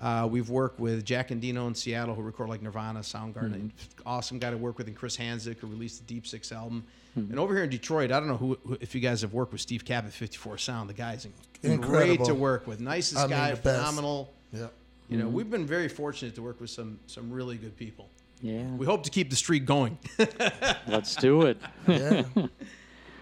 [0.00, 3.60] Uh, we've worked with Jack Endino in Seattle, who record like Nirvana, Soundgarden.
[3.60, 3.68] Hmm.
[4.04, 6.84] Awesome guy to work with, and Chris Hanzsek, who released the Deep Six album.
[7.14, 7.20] Hmm.
[7.30, 9.52] And over here in Detroit, I don't know who, who if you guys have worked
[9.52, 10.90] with Steve Cabot, 54 Sound.
[10.90, 11.32] The guy's in-
[11.62, 12.26] great Incredible.
[12.26, 12.80] to work with.
[12.80, 13.78] Nicest I mean, guy, the best.
[13.78, 14.32] phenomenal.
[14.52, 14.72] Yep.
[15.08, 15.34] You know, hmm.
[15.34, 18.10] we've been very fortunate to work with some some really good people.
[18.40, 18.62] Yeah.
[18.76, 19.98] We hope to keep the streak going.
[20.86, 21.58] Let's do it.
[21.88, 22.24] Yeah.
[22.36, 22.48] All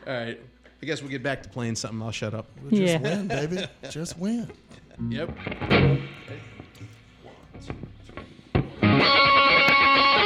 [0.07, 0.41] right.
[0.83, 2.03] I guess we'll get back to playing something.
[2.03, 2.47] I'll shut up.
[2.71, 2.99] Just Yeah.
[2.99, 3.65] win, baby.
[3.91, 4.51] Just win.
[5.09, 5.31] Yep.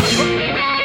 [0.00, 0.77] Just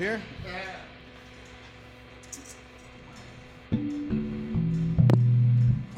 [0.00, 0.22] here?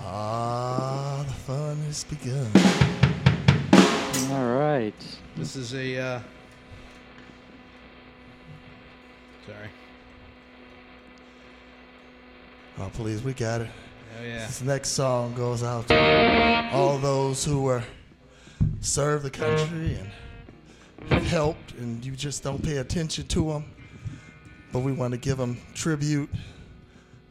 [0.01, 2.51] Ah, the fun has begun.
[4.33, 4.93] All right.
[5.37, 5.99] This is a.
[5.99, 6.21] Uh,
[9.47, 9.69] sorry.
[12.81, 13.71] Oh, please, we got it.
[14.19, 14.47] Oh, yeah.
[14.47, 17.85] This next song goes out to all those who were
[18.81, 19.97] served the country
[21.09, 23.65] and helped, and you just don't pay attention to them
[24.73, 26.31] but we want to give them tribute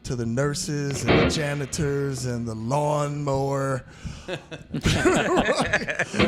[0.03, 3.83] to the nurses and the janitors and the lawnmower.
[4.27, 4.81] Actually,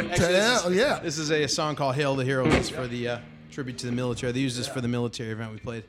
[0.06, 1.00] this is, yeah.
[1.00, 3.18] This is a, song called Hail the Heroes for the uh,
[3.52, 4.32] tribute to the military.
[4.32, 4.74] They used this yeah.
[4.74, 5.84] for the military event we played.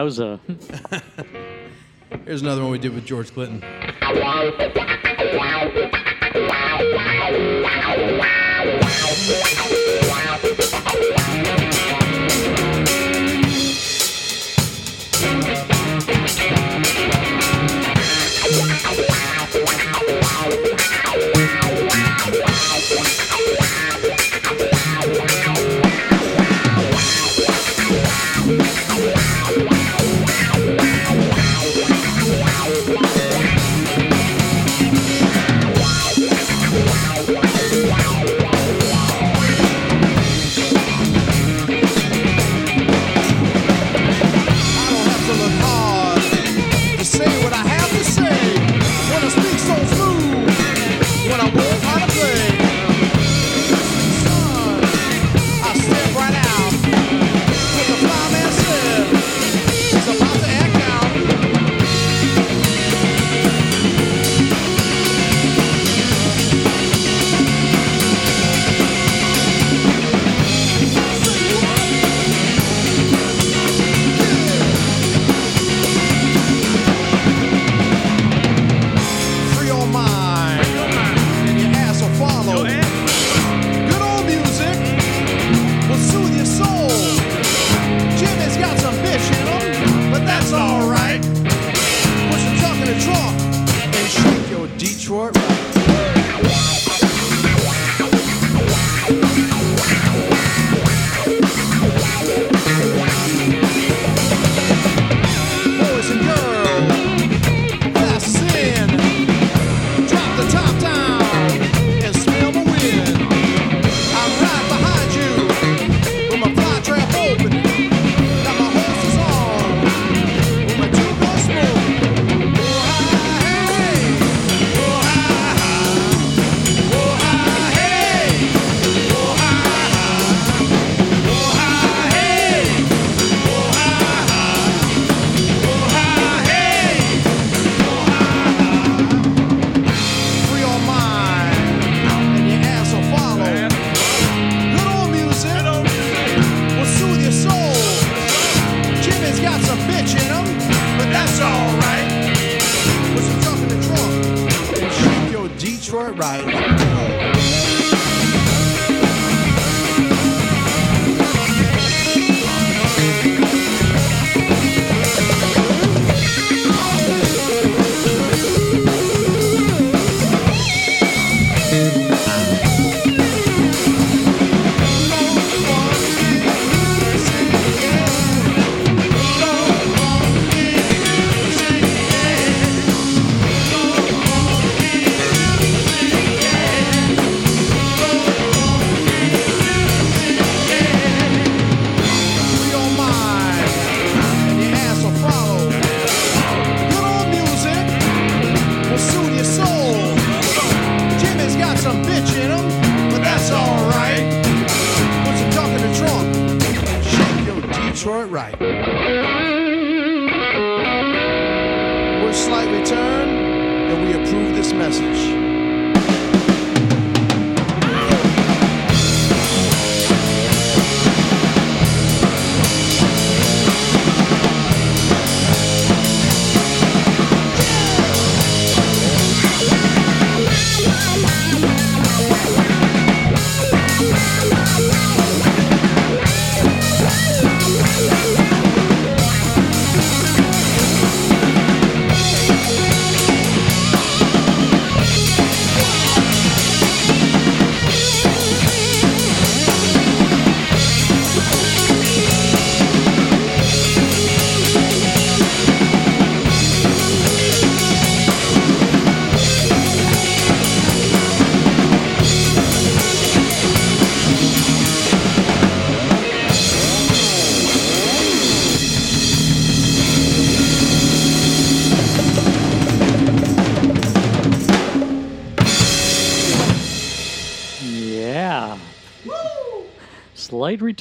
[0.00, 0.40] Yowza.
[2.24, 3.62] Here's another one we did with George Clinton.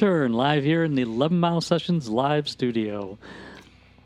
[0.01, 3.17] Return live here in the 11 Mile Sessions live studio.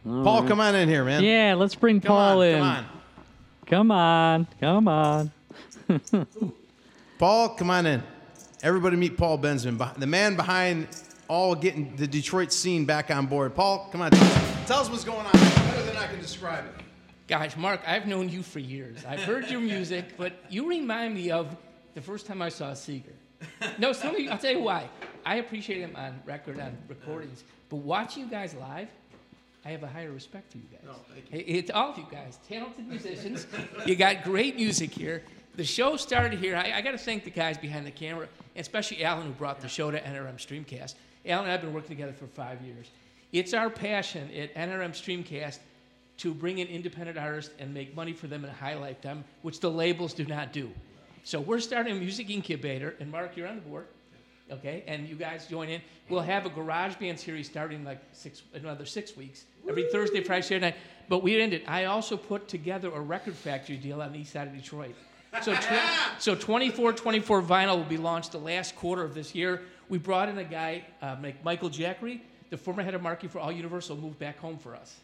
[0.07, 0.49] All Paul, right.
[0.49, 1.23] come on in here, man.
[1.23, 2.59] Yeah, let's bring Come Paul on, in.
[3.67, 4.47] come on.
[4.59, 5.31] Come on.
[5.87, 6.27] Come on.
[7.19, 8.01] Paul, come on in.
[8.63, 10.87] Everybody meet Paul Bensman, beh- the man behind
[11.27, 13.53] all getting the Detroit scene back on board.
[13.53, 14.09] Paul, come on.
[14.65, 15.31] Tell us what's going on.
[15.31, 16.73] Better than I can describe it.
[17.27, 19.05] Gosh, Mark, I've known you for years.
[19.07, 21.55] I've heard your music, but you remind me of
[21.93, 23.03] the first time I saw Seger.
[23.77, 24.89] No, some of you, I'll tell you why.
[25.25, 28.87] I appreciate him on record, on recordings, but watching you guys live,
[29.65, 30.81] I have a higher respect for you guys.
[30.85, 31.55] No, thank you.
[31.55, 33.47] It's all of you guys, talented musicians.
[33.85, 35.23] you got great music here.
[35.55, 36.55] The show started here.
[36.55, 39.69] I, I got to thank the guys behind the camera, especially Alan, who brought the
[39.69, 40.95] show to NRM Streamcast.
[41.25, 42.87] Alan and I have been working together for five years.
[43.31, 45.59] It's our passion at NRM Streamcast
[46.17, 49.71] to bring in independent artists and make money for them and highlight them, which the
[49.71, 50.71] labels do not do.
[51.23, 53.87] So we're starting a music incubator, and Mark, you're on the board,
[54.51, 54.83] okay?
[54.87, 55.81] And you guys join in.
[56.09, 60.41] We'll have a garage band series starting like six, another six weeks, every Thursday, Friday,
[60.43, 60.75] Saturday night.
[61.09, 61.63] But we ended.
[61.67, 64.95] I also put together a record factory deal on the east side of Detroit.
[65.41, 65.79] So, tw-
[66.19, 69.61] so 24 24 vinyl will be launched the last quarter of this year.
[69.89, 73.51] We brought in a guy, uh, Michael Jackery, the former head of marketing for All
[73.51, 74.99] Universal, moved back home for us.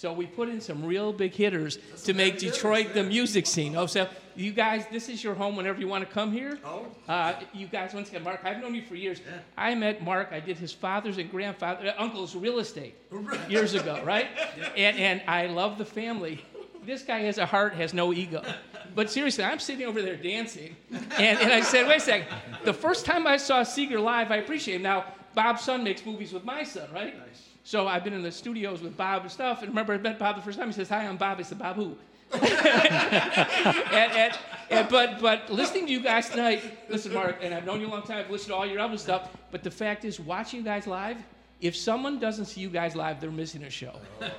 [0.00, 3.76] So we put in some real big hitters to make Detroit the music scene.
[3.76, 6.58] Oh, so you guys, this is your home whenever you want to come here.
[6.64, 6.86] Oh.
[7.06, 9.20] Uh, you guys, once again, Mark, I've known you for years.
[9.20, 9.40] Yeah.
[9.58, 10.28] I met Mark.
[10.32, 12.94] I did his father's and grandfather, uh, uncle's real estate
[13.50, 14.28] years ago, right?
[14.56, 14.68] Yeah.
[14.74, 16.42] And and I love the family.
[16.86, 18.42] This guy has a heart, has no ego.
[18.94, 22.26] But seriously, I'm sitting over there dancing, and, and I said, wait a second.
[22.64, 24.82] The first time I saw Seger live, I appreciate him.
[24.82, 27.14] Now, Bob's son makes movies with my son, right?
[27.64, 29.60] So I've been in the studios with Bob and stuff.
[29.60, 30.68] And remember, I met Bob the first time.
[30.68, 31.96] He says, "Hi, I'm Bob." I said, "Bob who?"
[32.32, 32.44] and,
[34.12, 34.38] and,
[34.70, 37.90] and, but but listening to you guys tonight, listen, Mark, and I've known you a
[37.90, 38.18] long time.
[38.18, 39.28] I've listened to all your other stuff.
[39.50, 41.16] But the fact is, watching you guys live,
[41.60, 43.94] if someone doesn't see you guys live, they're missing a show.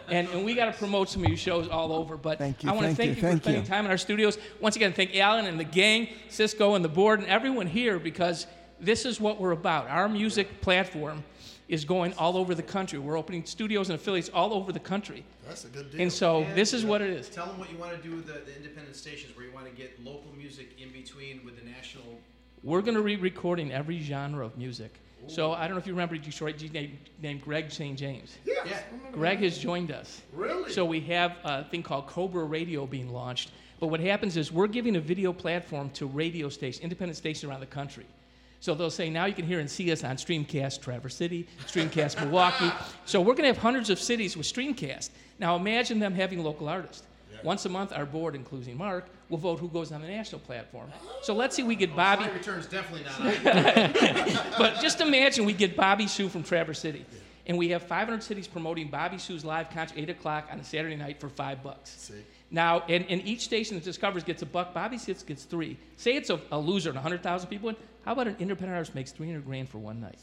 [0.08, 2.18] And, and we got to promote some of your shows all over.
[2.18, 3.68] But Thank you, I want to thank thank you, you, thank for spending you.
[3.68, 4.38] time in our studios.
[4.60, 8.48] Once again, thank Alan and the gang, Cisco and the board, and everyone here because
[8.80, 9.88] this is what we're about.
[9.90, 11.24] Our music platform
[11.72, 13.00] is going all over the country.
[13.00, 15.24] We're opening studios and affiliates all over the country.
[15.48, 16.02] That's a good deal.
[16.02, 17.30] And so this is what it is.
[17.30, 19.68] Tell them what you want to do with the, the independent stations, where you want
[19.68, 22.20] to get local music in between with the national.
[22.62, 24.94] We're going to be recording every genre of music.
[25.28, 27.98] So I don't know if you remember Detroit G named, named Greg St.
[27.98, 28.38] James.
[28.44, 28.80] Yeah.
[29.14, 30.22] Greg has joined us.
[30.34, 30.74] Really?
[30.74, 33.52] So we have a thing called Cobra Radio being launched.
[33.80, 37.62] But what happens is we're giving a video platform to radio stations, independent stations around
[37.62, 38.06] the country.
[38.62, 42.22] So they'll say now you can hear and see us on Streamcast Traverse City, Streamcast
[42.22, 42.72] Milwaukee.
[43.06, 45.10] So we're going to have hundreds of cities with Streamcast.
[45.40, 47.04] Now imagine them having local artists.
[47.44, 50.92] Once a month, our board, including Mark, will vote who goes on the national platform.
[51.24, 52.26] So let's see, we get Bobby.
[52.26, 54.54] My return's definitely not.
[54.60, 57.04] but just imagine we get Bobby Sue from Traverse City.
[57.48, 60.96] And we have 500 cities promoting Bobby Sue's live concert 8 o'clock on a Saturday
[60.96, 62.12] night for five bucks.
[62.52, 64.74] Now, and, and each station that discovers gets a buck.
[64.74, 65.78] Bobby Sits gets three.
[65.96, 67.76] Say it's a, a loser and 100,000 people in.
[68.06, 70.20] How about an independent artist makes 300 grand for one night?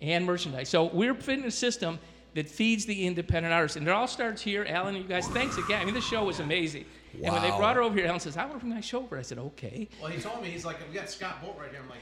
[0.00, 0.68] And merchandise.
[0.68, 1.98] So we're putting a system
[2.34, 3.76] that feeds the independent artists.
[3.76, 4.64] And it all starts here.
[4.68, 5.80] Alan, you guys, thanks again.
[5.80, 6.84] I mean, this show was amazing.
[7.12, 9.00] And when they brought her over here, Alan says, I want to bring my show
[9.00, 9.18] over.
[9.18, 9.88] I said, okay.
[10.00, 11.80] well, he told me, he's like, we got Scott Bolt right here.
[11.82, 11.98] I'm like,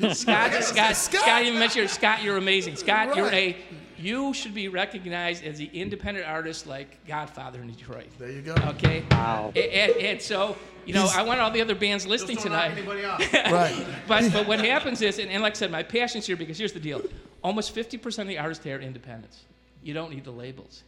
[0.00, 0.14] huh?
[0.14, 1.22] Scott, Scott, Scott.
[1.22, 2.76] Scott, even mentioned your- Scott, you're amazing.
[2.76, 3.56] Scott, you're a, Right.
[3.98, 8.06] you should be recognized as the independent artist like Godfather in Detroit.
[8.18, 8.54] There you go.
[8.68, 9.04] Okay.
[9.10, 9.52] Wow.
[9.56, 12.70] And, and, and so, you know, He's- I want all the other bands listening tonight.
[12.72, 13.20] anybody off.
[13.34, 13.86] Right.
[14.06, 16.72] But but what happens is, and, and like I said, my passion's here because here's
[16.72, 17.02] the deal:
[17.42, 19.40] almost 50% of the artists here are independents.
[19.82, 20.82] You don't need the labels.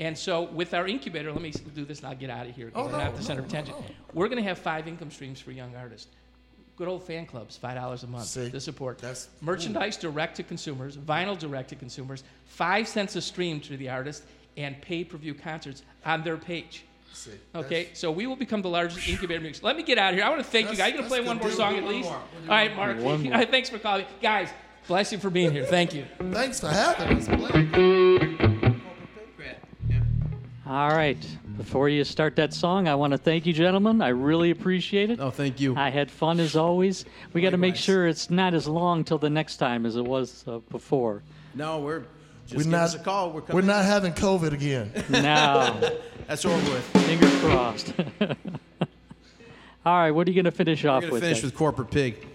[0.00, 2.54] And so with our incubator, let me do this and I'll get oh, out of
[2.56, 3.74] here because Oh, I'm no, not the center no, of attention.
[3.78, 3.84] no.
[4.12, 6.08] We're going to have five income streams for young artists.
[6.76, 8.98] Good old fan clubs, five dollars a month See, to support.
[8.98, 13.88] that's- Merchandise direct to consumers, vinyl direct to consumers, five cents a stream to the
[13.88, 14.24] artist,
[14.56, 16.84] and pay-per-view concerts on their page.
[17.12, 19.62] See, Okay, so we will become the largest incubator music.
[19.62, 20.24] Let me get out of here.
[20.26, 20.90] I want to thank you guys.
[20.90, 21.56] You gonna play one more deal.
[21.56, 22.08] song at least?
[22.08, 22.16] more.
[22.16, 23.20] All We'll do right, one Mark.
[23.34, 23.44] more.
[23.46, 24.06] Thanks for calling.
[24.20, 24.48] Guys,
[24.88, 25.64] bless you for being here.
[25.64, 26.06] Thank you.
[26.32, 27.28] Thanks for having us.
[27.28, 28.40] Blake.
[30.66, 30.72] Yeah.
[30.72, 31.16] All right.
[31.56, 34.00] Before you start that song, I want to thank you, gentlemen.
[34.02, 35.20] I really appreciate it.
[35.20, 35.76] Oh, thank you.
[35.76, 37.04] I had fun as always.
[37.32, 37.84] We got to make Likewise.
[37.84, 41.22] sure it's not as long till the next time as it was uh, before.
[41.54, 42.00] No, we're
[42.46, 42.80] just We're give not.
[42.82, 43.30] us a call.
[43.32, 44.90] We're We're not having COVID again.
[45.10, 45.78] Now,
[46.26, 46.84] That's over with.
[47.06, 47.92] fingers crossed.
[49.86, 51.22] All right, what are you going to finish We're off gonna with?
[51.22, 51.48] finish then?
[51.48, 52.26] with Corporate Pig.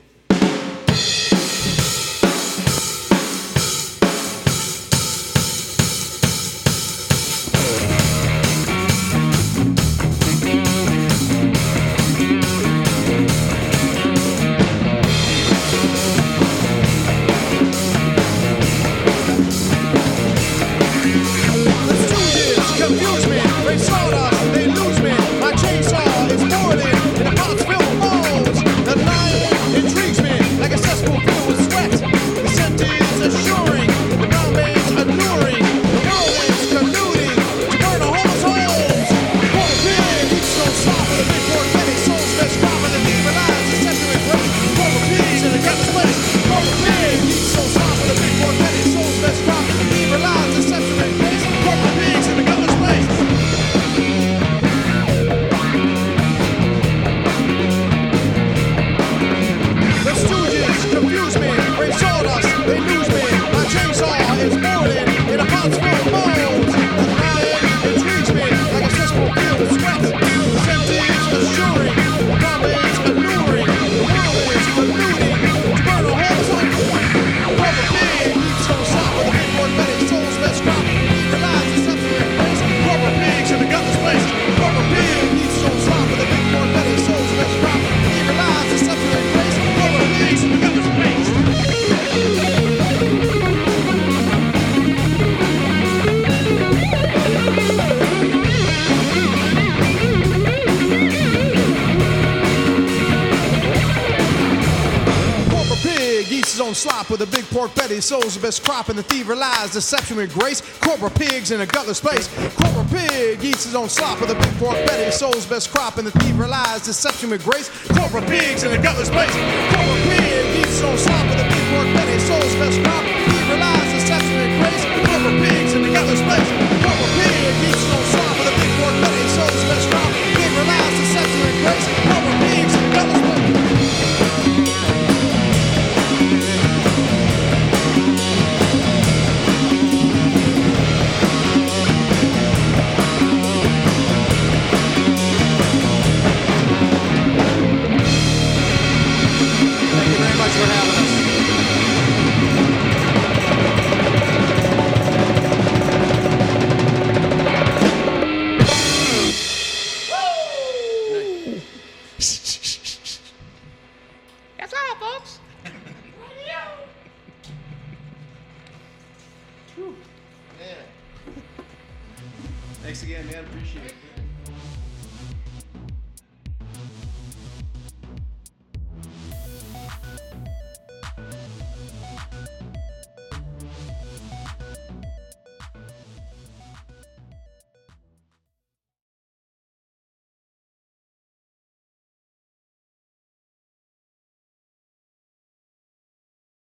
[107.90, 110.62] Belly, sows the best crop, and the thief relies deception with grace.
[110.80, 112.28] Corporate pigs in a gutless place.
[112.56, 116.06] Corporate pig eats his own slop with a big pork belly, sows best crop, and
[116.06, 117.70] the thief relies deception with grace.
[117.90, 119.34] Corporate pigs in a gutless place.
[119.74, 123.46] Corporate pig eats his own slop with a big pork belly, sows best crop, thief
[123.50, 124.84] relies deception with grace.
[125.10, 126.50] Corporate pigs in a gutless place.
[126.86, 127.89] Corporate pig eats